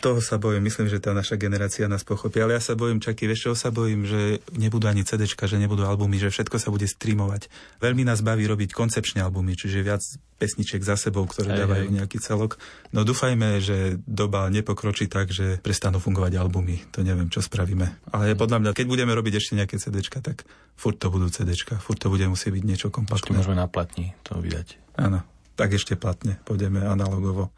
[0.00, 3.28] Toho sa bojím, myslím, že tá naša generácia nás pochopí, ale ja sa bojím, čaký,
[3.28, 6.88] vieš čo sa bojím, že nebudú ani CDčka, že nebudú albumy, že všetko sa bude
[6.88, 7.52] streamovať.
[7.84, 10.00] Veľmi nás baví robiť koncepčné albumy, čiže viac
[10.38, 11.94] pesniček za sebou, ktoré Hej, dávajú hej.
[12.00, 12.58] nejaký celok.
[12.90, 16.86] No dúfajme, že doba nepokročí tak, že prestanú fungovať albumy.
[16.94, 17.98] To neviem, čo spravíme.
[18.14, 20.46] Ale podľa mňa, keď budeme robiť ešte nejaké CDčka, tak
[20.78, 21.82] furt to budú CDčka.
[21.82, 23.34] Furt to bude musieť byť niečo Ešte kompaktné.
[23.42, 24.78] môžeme na platni to vydať.
[24.94, 25.26] Áno,
[25.58, 26.38] tak ešte platne.
[26.46, 27.50] Pôjdeme analogovo.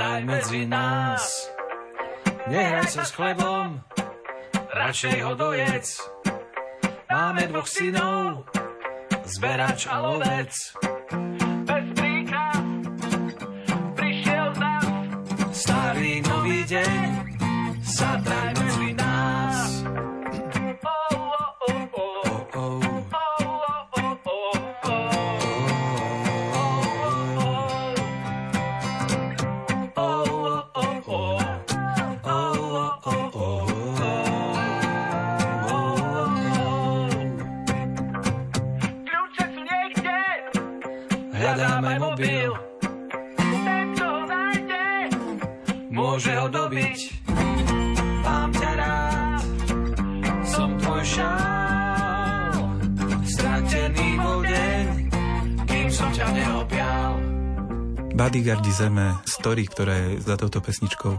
[0.00, 1.52] Sadaj medzi nás.
[2.48, 3.84] Nehraj sa s chlebom,
[4.72, 6.00] radšej ho dojedz.
[7.12, 8.48] Máme dvoch synov,
[9.28, 10.56] zberač a lovec.
[11.68, 12.64] Bez príkaz
[13.92, 14.88] prišiel zas
[15.68, 17.08] Starý nový deň,
[17.84, 18.69] sadaj medzi
[58.40, 61.12] Bodyguardi zeme, story, ktorá je za touto pesničkou.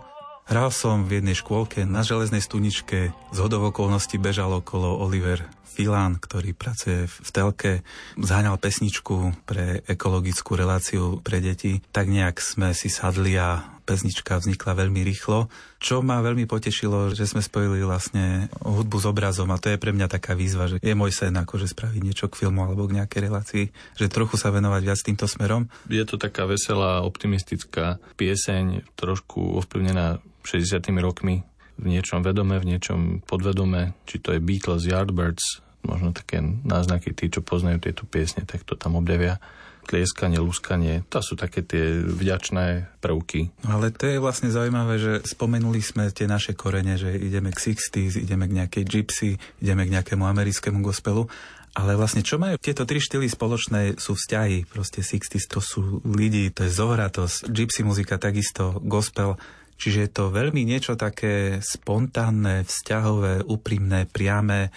[0.50, 6.18] Hral som v jednej škôlke na železnej stuničke, z hodov okolností bežal okolo Oliver Filan,
[6.18, 7.72] ktorý pracuje v telke,
[8.18, 11.86] zháňal pesničku pre ekologickú reláciu pre deti.
[11.94, 15.50] Tak nejak sme si sadli a pesnička vznikla veľmi rýchlo,
[15.82, 19.92] čo ma veľmi potešilo, že sme spojili vlastne hudbu s obrazom a to je pre
[19.92, 23.22] mňa taká výzva, že je môj sen akože spraviť niečo k filmu alebo k nejakej
[23.28, 23.66] relácii,
[23.98, 25.68] že trochu sa venovať viac týmto smerom.
[25.90, 31.46] Je to taká veselá, optimistická pieseň, trošku ovplyvnená 60 rokmi,
[31.82, 37.34] v niečom vedome, v niečom podvedome, či to je Beatles, Yardbirds, možno také náznaky, tí,
[37.34, 39.42] čo poznajú tieto piesne, tak to tam objavia.
[39.82, 43.52] Tlieskanie, luskanie, to sú také tie vďačné prvky.
[43.66, 48.22] Ale to je vlastne zaujímavé, že spomenuli sme tie naše korene, že ideme k 60s,
[48.22, 49.30] ideme k nejakej gypsy,
[49.60, 51.26] ideme k nejakému americkému gospelu,
[51.72, 54.68] ale vlastne čo majú tieto tri štýly spoločné sú vzťahy.
[54.68, 59.40] Proste 60s to sú lidi, to je zohratosť, gypsy muzika takisto, gospel.
[59.82, 64.70] Čiže je to veľmi niečo také spontánne, vzťahové, úprimné, priame.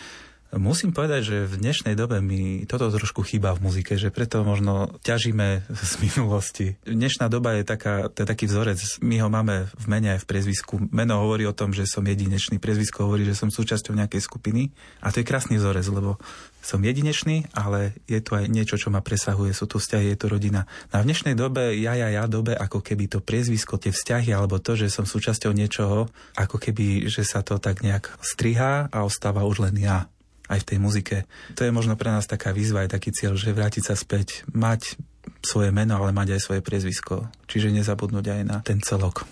[0.54, 4.94] Musím povedať, že v dnešnej dobe mi toto trošku chýba v muzike, že preto možno
[5.02, 6.78] ťažíme z minulosti.
[6.86, 10.28] Dnešná doba je, taká, to je taký vzorec, my ho máme v mene aj v
[10.30, 10.78] prezvisku.
[10.94, 14.70] Meno hovorí o tom, že som jedinečný, prezvisko hovorí, že som súčasťou nejakej skupiny
[15.02, 16.22] a to je krásny vzorec, lebo
[16.64, 20.32] som jedinečný, ale je tu aj niečo, čo ma presahuje, sú tu vzťahy, je to
[20.32, 20.64] rodina.
[20.94, 24.32] No a v dnešnej dobe, ja, ja, ja dobe, ako keby to priezvisko, tie vzťahy,
[24.32, 29.04] alebo to, že som súčasťou niečoho, ako keby, že sa to tak nejak strihá a
[29.04, 30.08] ostáva už len ja
[30.54, 31.16] aj v tej muzike.
[31.58, 34.96] To je možno pre nás taká výzva, aj taký cieľ, že vrátiť sa späť, mať
[35.44, 37.28] svoje meno, ale mať aj svoje priezvisko.
[37.50, 39.26] Čiže nezabudnúť aj na ten celok.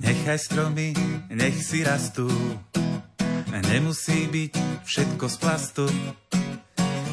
[0.00, 0.90] Nechaj stromy,
[1.30, 2.26] nech si rastú,
[3.70, 4.52] nemusí byť
[4.82, 5.86] všetko z plastu.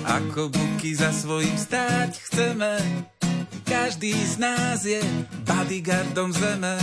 [0.08, 2.80] Ako buky za svojím stáť chceme,
[3.68, 5.04] každý z nás je
[5.44, 6.80] bodyguardom zeme.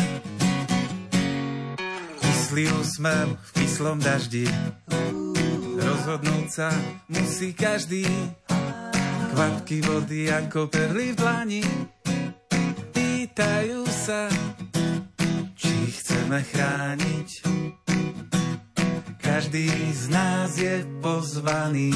[2.54, 4.46] Kyslý úsmev v kyslom daždi,
[5.74, 6.70] rozhodnúť sa
[7.10, 8.06] musí každý.
[9.34, 11.62] Kvapky vody ako perly v dlani,
[12.94, 14.30] pýtajú sa,
[15.58, 17.28] či chceme chrániť
[19.18, 21.90] každý z nás je pozvaný.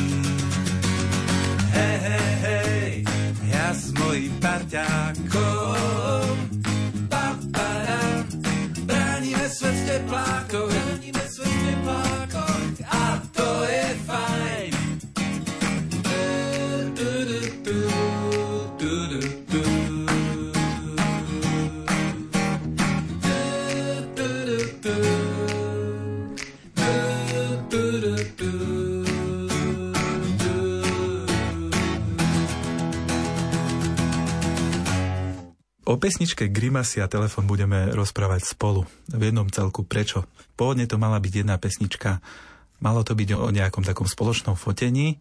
[1.71, 2.91] Hej, hej, hej,
[3.47, 6.68] ja s mojím parťákom.
[9.89, 10.88] Teplákoch,
[35.89, 39.89] O pesničke Grimasy a telefon budeme rozprávať spolu v jednom celku.
[39.89, 40.29] Prečo?
[40.53, 42.21] Pôvodne to mala byť jedna pesnička,
[42.85, 45.17] malo to byť o nejakom takom spoločnom fotení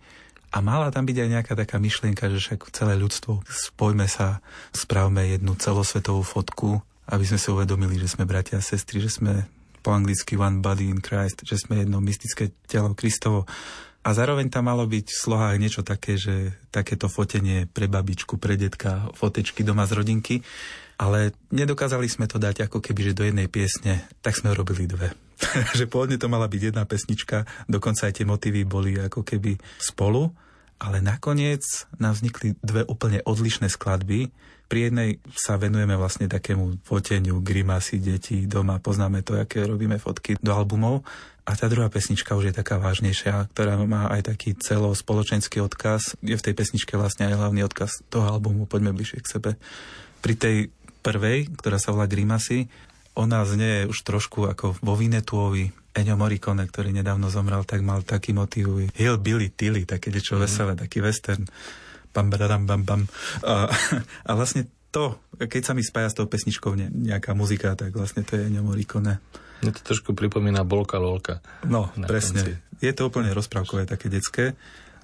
[0.52, 4.44] a mala tam byť aj nejaká taká myšlienka, že však celé ľudstvo, spojme sa,
[4.76, 9.48] spravme jednu celosvetovú fotku, aby sme si uvedomili, že sme bratia a sestry, že sme
[9.80, 13.48] po anglicky one body in Christ, že sme jedno mystické telo Kristovo.
[14.08, 18.56] A zároveň tam malo byť v slohách niečo také, že takéto fotenie pre babičku, pre
[18.56, 20.36] detka, fotečky doma z rodinky.
[20.96, 25.12] Ale nedokázali sme to dať ako keby, že do jednej piesne, tak sme robili dve.
[25.78, 30.32] že pôvodne to mala byť jedna pesnička, dokonca aj tie motívy boli ako keby spolu,
[30.80, 31.68] ale nakoniec
[32.00, 34.32] nám vznikli dve úplne odlišné skladby.
[34.72, 40.40] Pri jednej sa venujeme vlastne takému foteniu, grimasy detí doma, poznáme to, aké robíme fotky
[40.40, 41.04] do albumov.
[41.48, 46.20] A tá druhá pesnička už je taká vážnejšia, ktorá má aj taký celospoločenský odkaz.
[46.20, 49.52] Je v tej pesničke vlastne aj hlavný odkaz toho albumu Poďme bližšie k sebe.
[50.20, 52.68] Pri tej prvej, ktorá sa volá Grimasy,
[53.16, 55.72] ona znie už trošku ako vo Vinetuovi.
[55.96, 60.42] Ennio Morricone, ktorý nedávno zomrel, tak mal taký motív Hill Billy Tilly, také niečo mm.
[60.44, 61.48] veselé, taký western.
[62.12, 63.02] Bam, badadam, bam, bam.
[63.48, 63.72] A,
[64.30, 68.28] a vlastne to, keď sa mi spája s tou pesničkou ne, nejaká muzika, tak vlastne
[68.28, 69.24] to je Ennio Morricone.
[69.64, 71.42] Mne to trošku pripomína Bolka Lolka.
[71.66, 72.42] No, presne.
[72.42, 72.54] konci.
[72.78, 74.54] Je to úplne rozprávkové, také detské.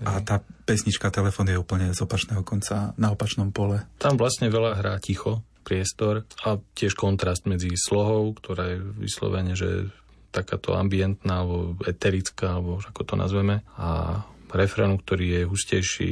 [0.04, 3.88] A tá pesnička Telefón je úplne z opačného konca, na opačnom pole.
[4.02, 9.88] Tam vlastne veľa hrá ticho, priestor a tiež kontrast medzi slohou, ktorá je vyslovene, že
[10.36, 14.20] takáto ambientná alebo eterická, alebo ako to nazveme, a
[14.52, 16.12] refrénu, ktorý je hustejší,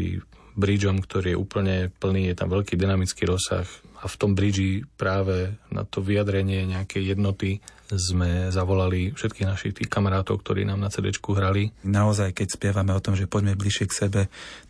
[0.56, 3.68] bridgeom, ktorý je úplne plný, je tam veľký dynamický rozsah
[4.02, 7.62] a v tom bridži práve na to vyjadrenie nejakej jednoty
[7.96, 11.72] sme zavolali všetkých našich tých kamarátov, ktorí nám na CD hrali.
[11.84, 14.22] Naozaj, keď spievame o tom, že poďme bližšie k sebe,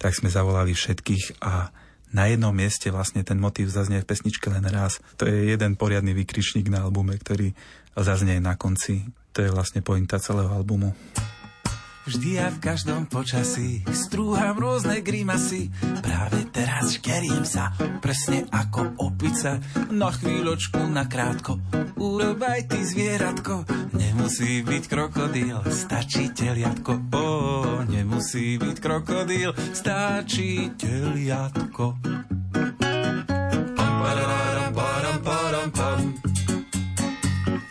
[0.02, 1.70] tak sme zavolali všetkých a
[2.12, 5.00] na jednom mieste vlastne ten motív zaznie v pesničke len raz.
[5.16, 7.56] To je jeden poriadny vykričník na albume, ktorý
[7.96, 9.08] zaznie na konci.
[9.32, 10.92] To je vlastne pointa celého albumu.
[12.02, 15.70] Vždy a v každom počasí strúham rôzne grimasy.
[16.02, 17.70] Práve teraz škerím sa,
[18.02, 19.62] presne ako opica.
[19.94, 21.62] Na chvíľočku, na krátko,
[22.02, 23.70] urob aj ty zvieratko.
[23.94, 27.14] Nemusí byť krokodíl, stačí teliatko.
[27.14, 27.26] Ó,
[27.86, 31.86] nemusí byť krokodíl, stačí teliatko.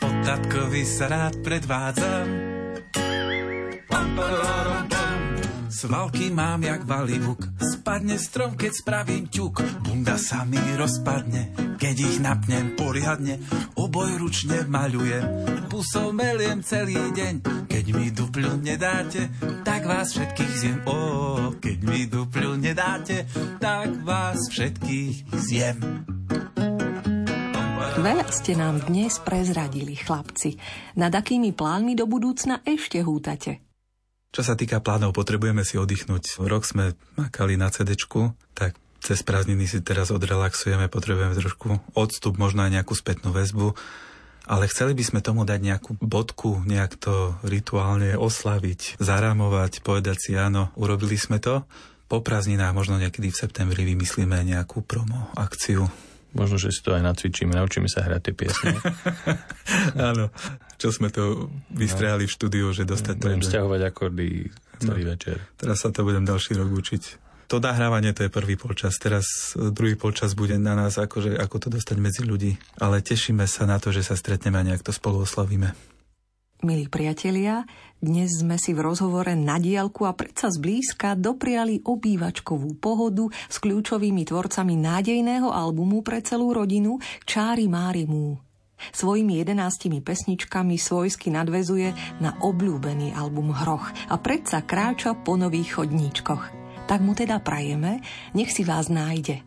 [0.00, 2.49] O tatkovi sa rád predvádzam.
[5.80, 9.80] Svalky mám jak valivuk, spadne strom, keď spravím ťuk.
[9.80, 13.40] Bunda sa mi rozpadne, keď ich napnem poriadne.
[13.80, 15.24] Oboj ručne maľujem,
[15.72, 17.64] pusou meliem celý deň.
[17.64, 19.32] Keď mi dupľu nedáte,
[19.64, 20.78] tak vás všetkých zjem.
[20.84, 21.00] Ó,
[21.56, 23.24] keď mi dupľu nedáte,
[23.56, 25.78] tak vás všetkých zjem.
[28.04, 30.60] Veľa ste nám dnes prezradili, chlapci.
[31.00, 33.69] Nad akými plánmi do budúcna ešte hútate?
[34.30, 36.38] Čo sa týka plánov, potrebujeme si oddychnúť.
[36.38, 37.98] Rok sme makali na cd
[38.54, 43.74] tak cez prázdniny si teraz odrelaxujeme, potrebujeme trošku odstup, možno aj nejakú spätnú väzbu.
[44.46, 50.32] Ale chceli by sme tomu dať nejakú bodku, nejak to rituálne oslaviť, zarámovať, povedať si
[50.38, 51.66] áno, urobili sme to.
[52.10, 55.86] Po prázdninách možno niekedy v septembri vymyslíme nejakú promo akciu.
[56.30, 58.74] Možno, že si to aj nacvičíme, naučíme sa hrať tie piesne.
[60.10, 60.30] Áno,
[60.80, 63.24] čo sme to vystrehali v štúdiu, že dostať to.
[63.28, 64.48] Budem stiahovať akordy
[64.80, 65.10] celý No.
[65.12, 65.36] večer.
[65.60, 67.02] Teraz sa to budem ďalší rok učiť.
[67.50, 71.56] To nahrávanie to je prvý polčas, teraz e, druhý polčas bude na nás, akože, ako
[71.58, 72.54] to dostať medzi ľudí.
[72.78, 75.74] Ale tešíme sa na to, že sa stretneme a nejak to spolu oslavíme.
[76.60, 77.64] Milí priatelia,
[77.98, 84.28] dnes sme si v rozhovore na diálku a predsa zblízka dopriali obývačkovú pohodu s kľúčovými
[84.28, 88.49] tvorcami nádejného albumu pre celú rodinu Čári Mári Mú.
[88.90, 96.42] Svojimi jedenáctimi pesničkami svojsky nadvezuje na obľúbený album Hroch a predsa kráča po nových chodníčkoch.
[96.90, 98.02] Tak mu teda prajeme,
[98.34, 99.46] nech si vás nájde.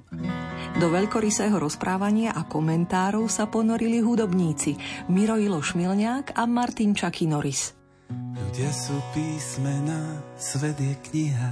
[0.80, 4.80] Do veľkorysého rozprávania a komentárov sa ponorili hudobníci
[5.12, 7.76] Miro Ilo Šmilňák a Martin Čaky Norris.
[8.14, 11.50] Ľudia sú písmena, svet je kniha,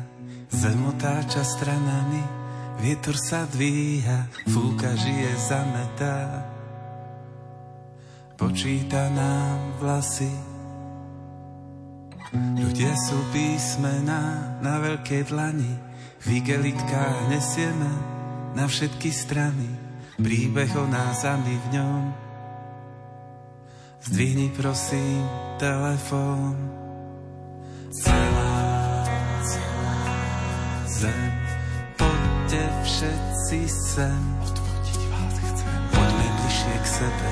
[0.54, 2.22] zem otáča stranami,
[2.82, 6.51] vietor sa dvíha, fúka žije zametá.
[8.42, 10.52] Počíta nám vlasy,
[12.32, 15.74] Ľudia sú písmená na veľkej dlani,
[16.24, 17.92] v igelitkách nesieme
[18.56, 19.68] na všetky strany,
[20.16, 22.04] príbeh o nás a my v ňom.
[24.08, 25.28] Zdvihni prosím
[25.60, 26.56] telefón.
[27.92, 28.56] Celá,
[29.44, 30.00] celá
[30.88, 31.32] zem,
[32.00, 34.22] poďte všetci sem.
[34.40, 35.80] Odvodiť vás chcem.
[35.92, 37.32] Poďme bližšie k sebe,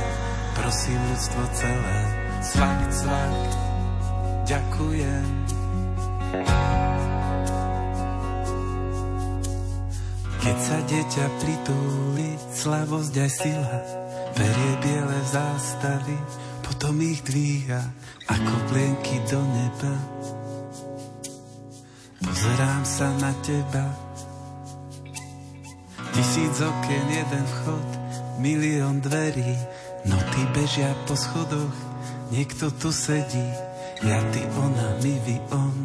[0.60, 2.00] prosím ľudstvo celé.
[2.40, 3.36] Cvak, cvak,
[4.48, 5.28] ďakujem.
[10.40, 13.78] Keď sa dieťa pritúli, slavosť aj sila,
[14.36, 16.18] berie biele zástavy,
[16.64, 17.84] potom ich dvíha
[18.28, 19.96] ako plienky do neba.
[22.24, 23.84] Pozerám sa na teba,
[26.16, 27.88] tisíc okien, jeden vchod,
[28.40, 31.76] milión dverí, noty bežia po schodoch,
[32.32, 33.50] niekto tu sedí,
[34.00, 35.76] ja, ty, ona, my, vy, on.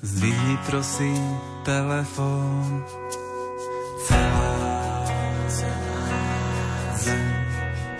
[0.00, 1.22] Zdvihni prosím
[1.64, 2.84] telefón.
[4.08, 4.56] Celá,
[5.48, 6.08] celá
[6.96, 7.28] zem,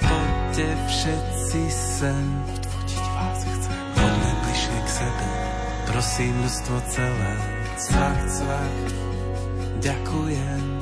[0.00, 2.24] poďte všetci sem.
[2.56, 3.80] Odvodiť vás chcem.
[3.96, 5.28] Poďme bližšie k sebe,
[5.92, 7.32] prosím ľudstvo celé.
[7.80, 8.84] Cvak, cvak,
[9.80, 10.79] ďakujem.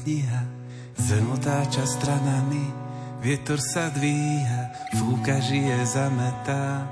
[0.00, 0.42] Kniha,
[0.96, 2.66] zem otáča stranami,
[3.20, 6.88] vietor sa dvíha, fúka žije zametá.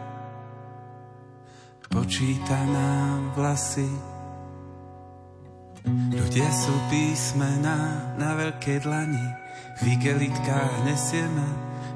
[1.89, 3.89] Počíta nám vlasy,
[6.13, 9.27] ľudia sú písmená na veľkej dlani,
[9.81, 11.49] v igelitkách nesieme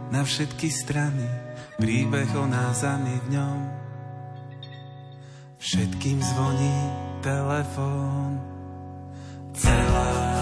[0.08, 1.28] na všetky strany,
[1.76, 3.60] príbeh o nás a my v ňom.
[5.62, 6.78] Všetkým zvoní
[7.22, 8.42] telefón.
[9.52, 10.41] Celá, celá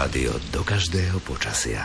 [0.00, 1.84] Rádio do každého počasia.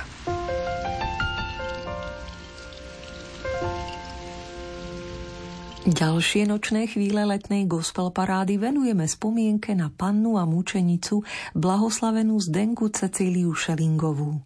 [5.83, 11.27] Ďalšie nočné chvíle letnej gospel parády venujeme spomienke na pannu a mučenicu
[11.59, 14.39] blahoslavenú Zdenku Cecíliu Šelingovú.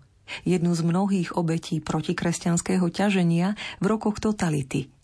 [0.49, 4.89] Jednu z mnohých obetí protikresťanského ťaženia v rokoch totality–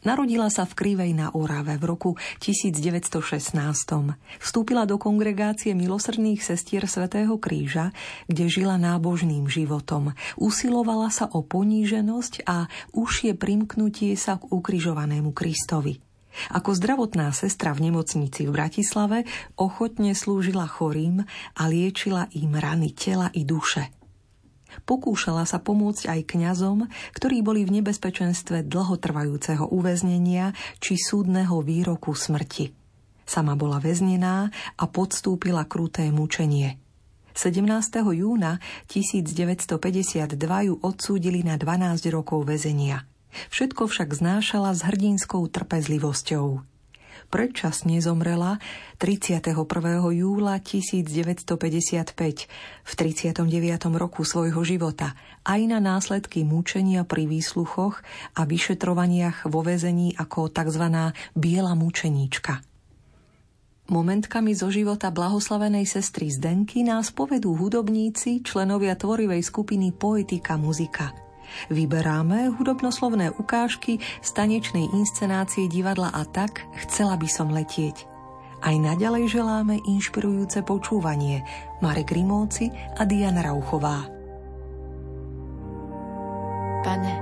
[0.00, 3.52] Narodila sa v Krivej na Orave v roku 1916.
[4.40, 7.92] Vstúpila do kongregácie milosrdných sestier Svetého kríža,
[8.24, 10.16] kde žila nábožným životom.
[10.40, 16.00] Usilovala sa o poníženosť a užšie primknutie sa k ukrižovanému Kristovi.
[16.48, 19.28] Ako zdravotná sestra v nemocnici v Bratislave
[19.60, 21.28] ochotne slúžila chorým
[21.60, 23.99] a liečila im rany tela i duše.
[24.86, 26.86] Pokúšala sa pomôcť aj kňazom,
[27.16, 32.72] ktorí boli v nebezpečenstve dlhotrvajúceho uväznenia či súdneho výroku smrti.
[33.26, 36.82] Sama bola väznená a podstúpila kruté mučenie.
[37.30, 37.62] 17.
[38.10, 38.58] júna
[38.90, 40.34] 1952
[40.66, 43.06] ju odsúdili na 12 rokov väzenia.
[43.54, 46.66] Všetko však znášala s hrdinskou trpezlivosťou
[47.30, 48.58] predčasne zomrela
[48.98, 49.54] 31.
[50.12, 51.46] júla 1955
[52.84, 53.46] v 39.
[53.94, 55.14] roku svojho života
[55.46, 58.02] aj na následky mučenia pri výsluchoch
[58.34, 61.14] a vyšetrovaniach vo väzení ako tzv.
[61.38, 62.66] biela mučeníčka.
[63.90, 71.29] Momentkami zo života blahoslavenej sestry Zdenky nás povedú hudobníci, členovia tvorivej skupiny Poetika muzika.
[71.68, 78.10] Vyberáme hudobnoslovné ukážky z tanečnej inscenácie divadla a tak Chcela by som letieť.
[78.60, 81.40] Aj naďalej želáme inšpirujúce počúvanie
[81.80, 84.04] Marek Rimóci a Diana Rauchová.
[86.84, 87.14] Pane,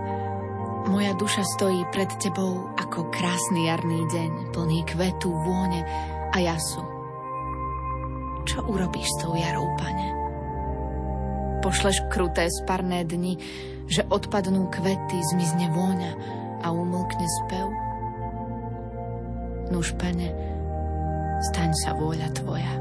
[0.91, 5.87] moja duša stojí pred Tebou ako krásny jarný deň, plný kvetu, vône
[6.35, 6.83] a jasu.
[8.43, 10.09] Čo urobíš s tou jarou, Pane?
[11.63, 13.39] Pošleš kruté sparné dni,
[13.89, 16.13] že odpadnú kvety, zmizne vôňa
[16.63, 17.67] a umlkne spev?
[19.69, 20.29] Nuž, Pane,
[21.51, 22.75] staň sa vôľa Tvoja.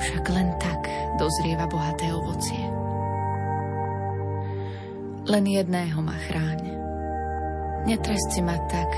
[0.00, 0.88] Však len tak
[1.20, 2.64] dozrieva bohaté ovocie.
[5.28, 6.60] Len jedného ma chráň.
[7.84, 8.88] Netresti ma tak,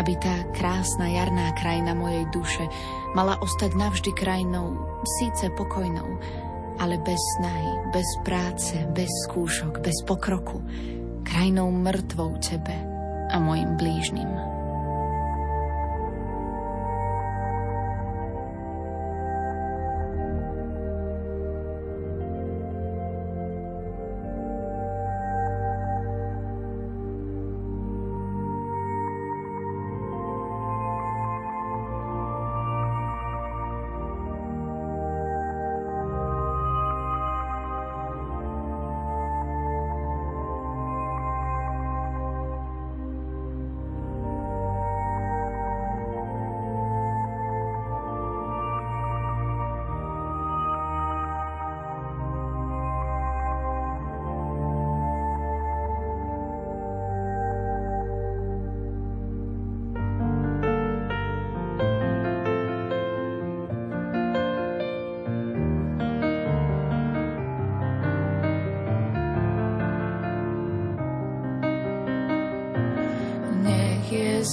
[0.00, 2.64] aby tá krásna jarná krajina mojej duše
[3.14, 4.74] mala ostať navždy krajinou,
[5.20, 6.18] síce pokojnou,
[6.78, 10.62] ale bez snahy, bez práce, bez skúšok, bez pokroku,
[11.22, 12.76] krajinou mŕtvou tebe
[13.30, 14.53] a mojim blížnym.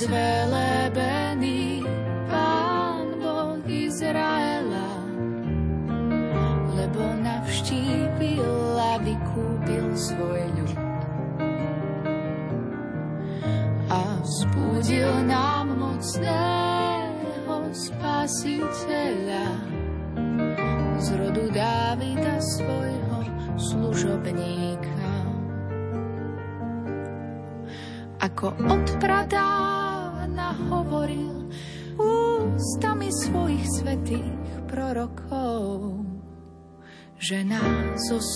[0.02, 0.41] Nech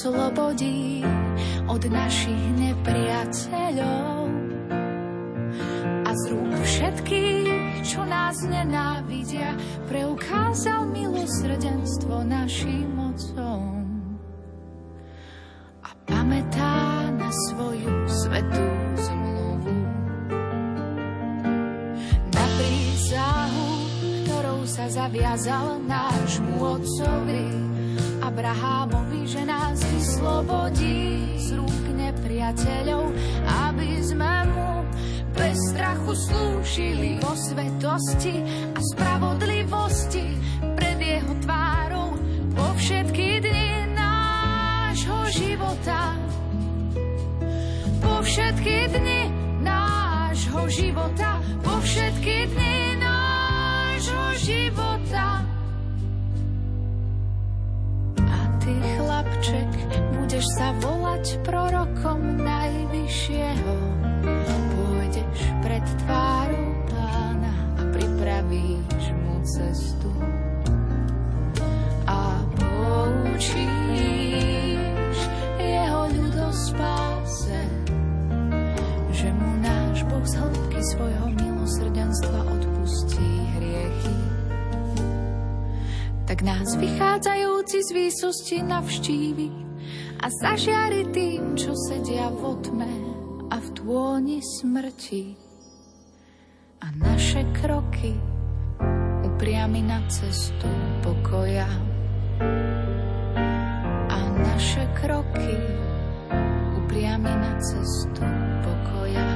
[0.05, 1.01] oslobodí
[1.65, 4.29] od našich nepriateľov
[6.05, 9.57] a z rúk všetkých, čo nás nenávidia,
[9.89, 13.81] preukázal milosrdenstvo našim mocom
[15.81, 18.65] a pamätá na svoju svetú
[19.09, 19.73] zmluvu.
[22.29, 23.69] Na prísahu,
[24.21, 27.49] ktorou sa zaviazal nášmu otcovi
[28.21, 33.09] Abrahámovi, že nás vyslobodí z rúk nepriateľov,
[33.65, 34.85] aby sme mu
[35.33, 40.25] bez strachu slúžili vo svetosti a spravodlivosti
[40.77, 42.13] pred jeho tvárou
[42.53, 46.13] po všetky dni nášho života.
[48.05, 49.21] Po všetky dni
[49.65, 52.74] nášho života, po všetky dni
[87.85, 89.47] z výsosti navštívi
[90.17, 92.93] a zažiari tým, čo sedia v tme
[93.53, 95.37] a v tôni smrti.
[96.81, 98.17] A naše kroky
[99.21, 100.65] upriami na cestu
[101.05, 101.69] pokoja.
[104.09, 105.53] A naše kroky
[106.81, 108.25] upriami na cestu
[108.65, 109.29] pokoja.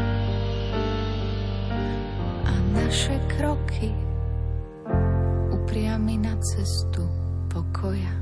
[2.49, 3.93] A naše kroky
[5.53, 7.05] upriami na cestu
[7.53, 8.18] pokoja.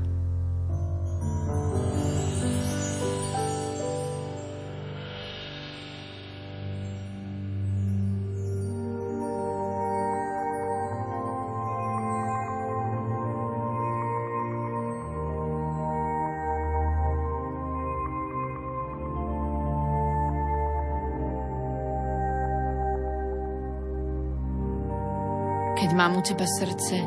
[26.08, 27.04] Mám u teba srdce,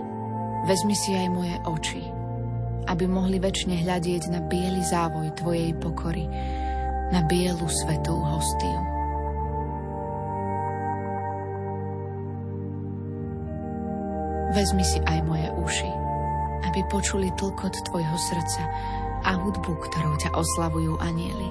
[0.69, 2.05] vezmi si aj moje oči,
[2.85, 6.29] aby mohli väčšine hľadieť na biely závoj tvojej pokory,
[7.09, 8.77] na bielu svetú hostiu.
[14.53, 15.91] Vezmi si aj moje uši,
[16.69, 18.61] aby počuli tlkot tvojho srdca
[19.25, 21.49] a hudbu, ktorou ťa oslavujú anieli.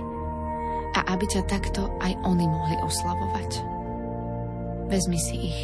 [0.94, 3.50] A aby ťa takto aj oni mohli oslavovať.
[4.86, 5.60] Vezmi si ich,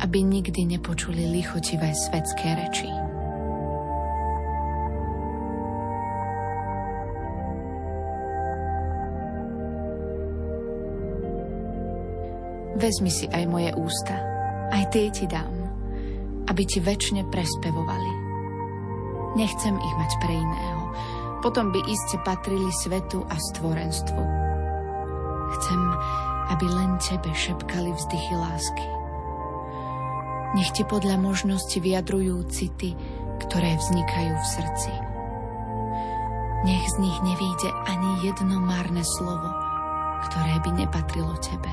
[0.00, 2.90] aby nikdy nepočuli lichotivé svetské reči.
[12.74, 14.18] Vezmi si aj moje ústa,
[14.74, 15.54] aj tie ti dám,
[16.50, 18.12] aby ti väčšine prespevovali.
[19.38, 20.82] Nechcem ich mať pre iného,
[21.40, 24.22] potom by iste patrili svetu a stvorenstvu.
[25.54, 25.80] Chcem,
[26.50, 28.93] aby len tebe šepkali vzdychy lásky.
[30.54, 32.94] Nech ti podľa možnosti vyjadrujú city,
[33.42, 34.92] ktoré vznikajú v srdci.
[36.64, 39.50] Nech z nich nevíde ani jedno márne slovo,
[40.30, 41.68] ktoré by nepatrilo tebe.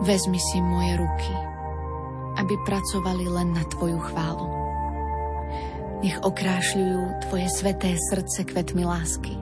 [0.00, 1.34] Vezmi si moje ruky,
[2.38, 4.46] aby pracovali len na Tvoju chválu.
[6.00, 9.34] Nech okrášľujú Tvoje sveté srdce kvetmi lásky.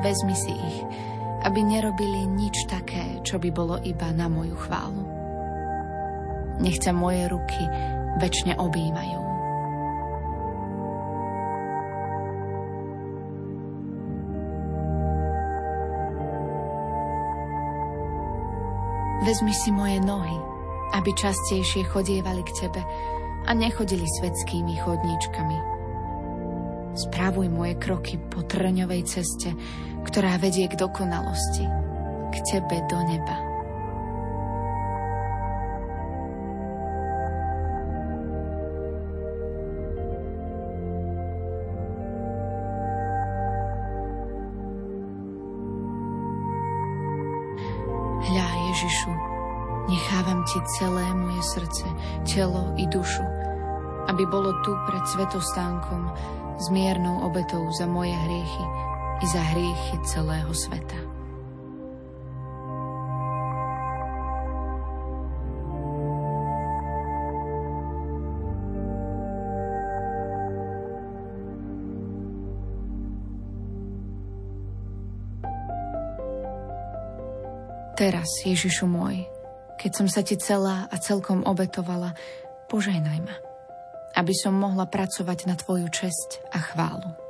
[0.00, 0.78] Vezmi si ich,
[1.44, 5.04] aby nerobili nič také, čo by bolo iba na moju chválu.
[6.60, 7.62] Nech ťa moje ruky
[8.20, 9.20] väčšine objímajú.
[19.20, 20.38] Vezmi si moje nohy,
[20.94, 22.82] aby častejšie chodievali k Tebe
[23.46, 25.56] a nechodili svetskými chodníčkami.
[26.94, 29.54] Spravuj moje kroky po trňovej ceste,
[30.06, 31.64] ktorá vedie k dokonalosti,
[32.30, 33.49] k Tebe do neba.
[51.54, 51.86] Srdce,
[52.26, 53.26] telo i dušu,
[54.06, 56.14] aby bolo tu pred svetostánkom
[56.60, 58.64] s miernou obetou za moje hriechy
[59.20, 61.10] i za hriechy celého sveta.
[78.00, 79.28] Teraz, Ježišu môj,
[79.80, 82.12] keď som sa ti celá a celkom obetovala,
[82.68, 83.36] požehnaj ma,
[84.12, 87.29] aby som mohla pracovať na tvoju česť a chválu.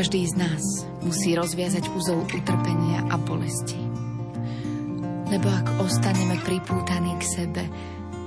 [0.00, 0.64] Každý z nás
[1.04, 3.76] musí rozviazať úzol utrpenia a bolesti.
[5.28, 7.68] Lebo ak ostaneme pripútaní k sebe,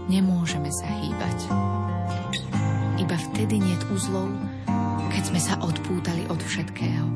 [0.06, 1.50] nemôžeme sa hýbať.
[3.02, 4.30] Iba vtedy nie úzlov,
[5.18, 7.10] keď sme sa odpútali od všetkého.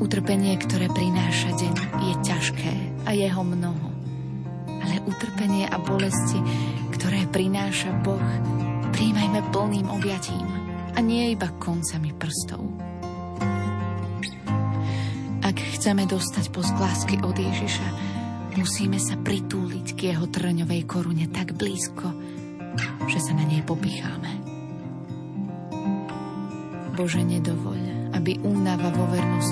[0.00, 2.74] Utrpenie, ktoré prináša deň, je ťažké
[3.04, 3.92] a jeho mnoho.
[4.80, 6.40] Ale utrpenie a bolesti,
[6.96, 8.32] ktoré prináša Boh,
[8.96, 10.62] príjmajme plným objatím
[10.92, 12.61] a nie iba koncami prstov.
[15.82, 17.88] Chceme dostať posk lásky od Ježiša,
[18.54, 22.06] musíme sa pritúliť k jeho trňovej korune tak blízko,
[23.10, 24.30] že sa na nej popicháme.
[26.94, 29.51] Bože, nedovoľ, aby únava vo vernosti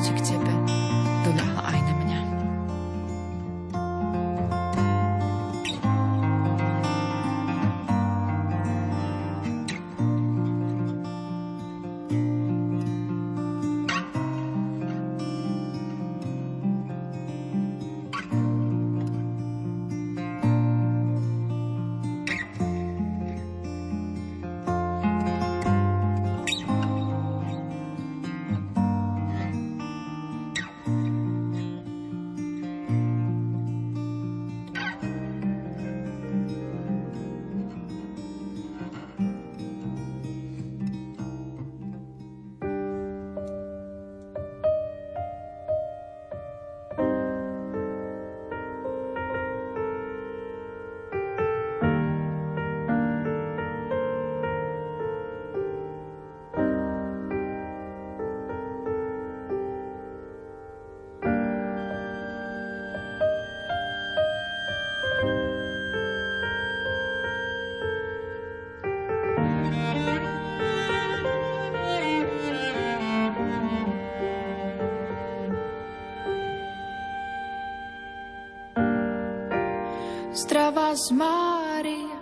[80.91, 82.19] Z Mária,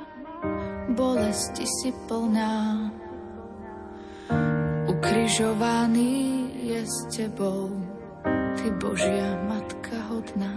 [0.93, 2.93] bolesti si plná.
[4.85, 7.73] Ukrižovaný je s tebou,
[8.61, 10.53] ty Božia Matka hodná.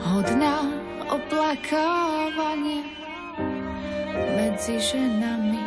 [0.00, 0.72] Hodná
[1.12, 2.80] oplakávania
[4.40, 5.59] medzi ženami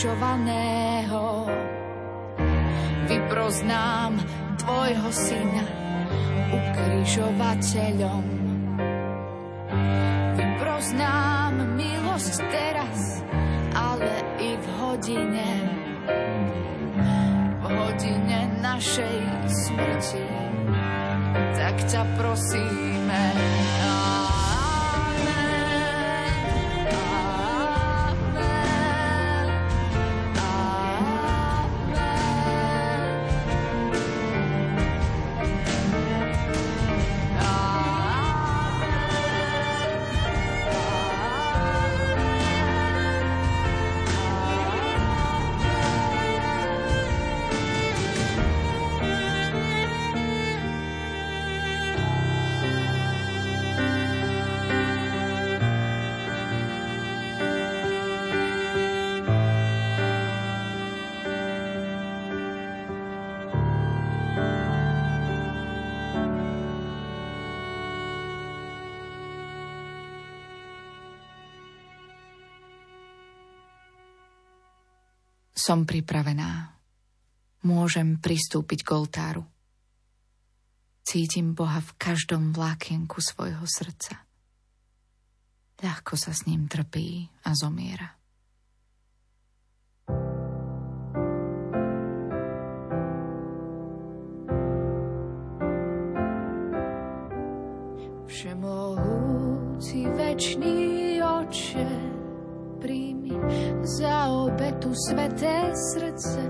[0.00, 1.44] ukrižovaného,
[3.04, 4.16] vyproznám
[4.56, 5.66] tvojho syna
[6.48, 8.24] ukrižovateľom.
[10.40, 13.20] Vyproznám milosť teraz,
[13.76, 15.50] ale i v hodine,
[17.60, 19.20] v hodine našej
[19.52, 20.24] smrti.
[21.60, 22.89] Tak ťa prosíme,
[75.60, 76.72] Som pripravená.
[77.68, 79.44] Môžem pristúpiť k oltáru.
[81.04, 84.24] Cítim Boha v každom vlákienku svojho srdca.
[85.84, 88.08] Ľahko sa s ním trpí a zomiera.
[98.24, 101.92] Všemohúci večný oče,
[102.80, 103.19] príjmi
[103.82, 106.40] za obetu sveté srdce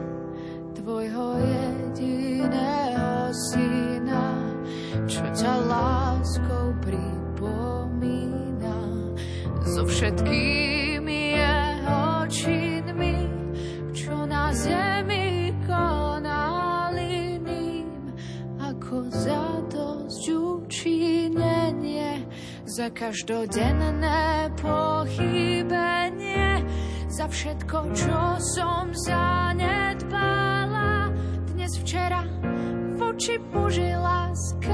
[0.75, 4.27] tvojho jediného syna,
[5.07, 8.79] čo ťa láskou pripomína.
[9.71, 13.17] So všetkými jeho činmi,
[13.95, 18.11] čo na zemi konali ním,
[18.59, 22.27] ako za dosť učinenie,
[22.67, 26.50] za každodenné pochybenie,
[27.21, 28.21] za všetko, čo
[28.57, 29.93] som zanedbala.
[31.53, 32.25] Dnes, včera,
[32.97, 34.73] v oči Božej láske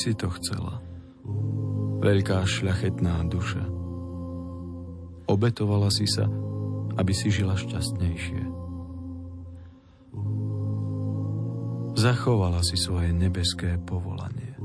[0.00, 0.80] si to chcela.
[2.00, 3.60] Veľká šľachetná duša.
[5.28, 6.24] Obetovala si sa,
[6.96, 8.42] aby si žila šťastnejšie.
[12.00, 14.56] Zachovala si svoje nebeské povolanie.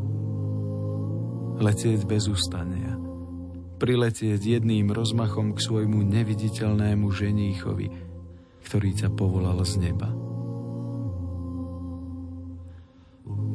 [1.60, 2.96] Letieť bez ustania.
[3.76, 7.92] Priletieť jedným rozmachom k svojmu neviditeľnému ženíchovi,
[8.64, 10.08] ktorý ťa povolal z neba.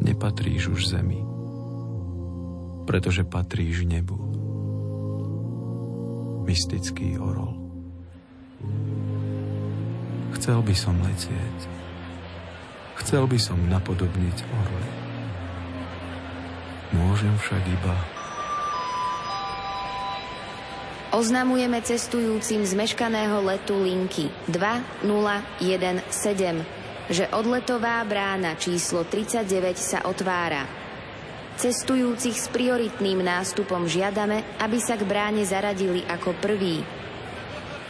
[0.04, 1.24] Nepatríš už zemi,
[2.90, 4.18] pretože patríš nebu.
[6.42, 7.54] Mystický orol.
[10.34, 11.58] Chcel by som letieť.
[12.98, 14.86] Chcel by som napodobniť orle.
[16.90, 17.94] Môžem však iba...
[21.14, 25.62] Oznamujeme cestujúcim z meškaného letu linky 2017
[27.10, 30.79] že odletová brána číslo 39 sa otvára.
[31.60, 36.80] Cestujúcich s prioritným nástupom žiadame, aby sa k bráne zaradili ako prví.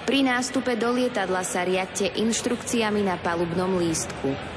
[0.02, 4.50] Pri nástupe do lietadla sa riadte inštrukciami na palubnom lístku.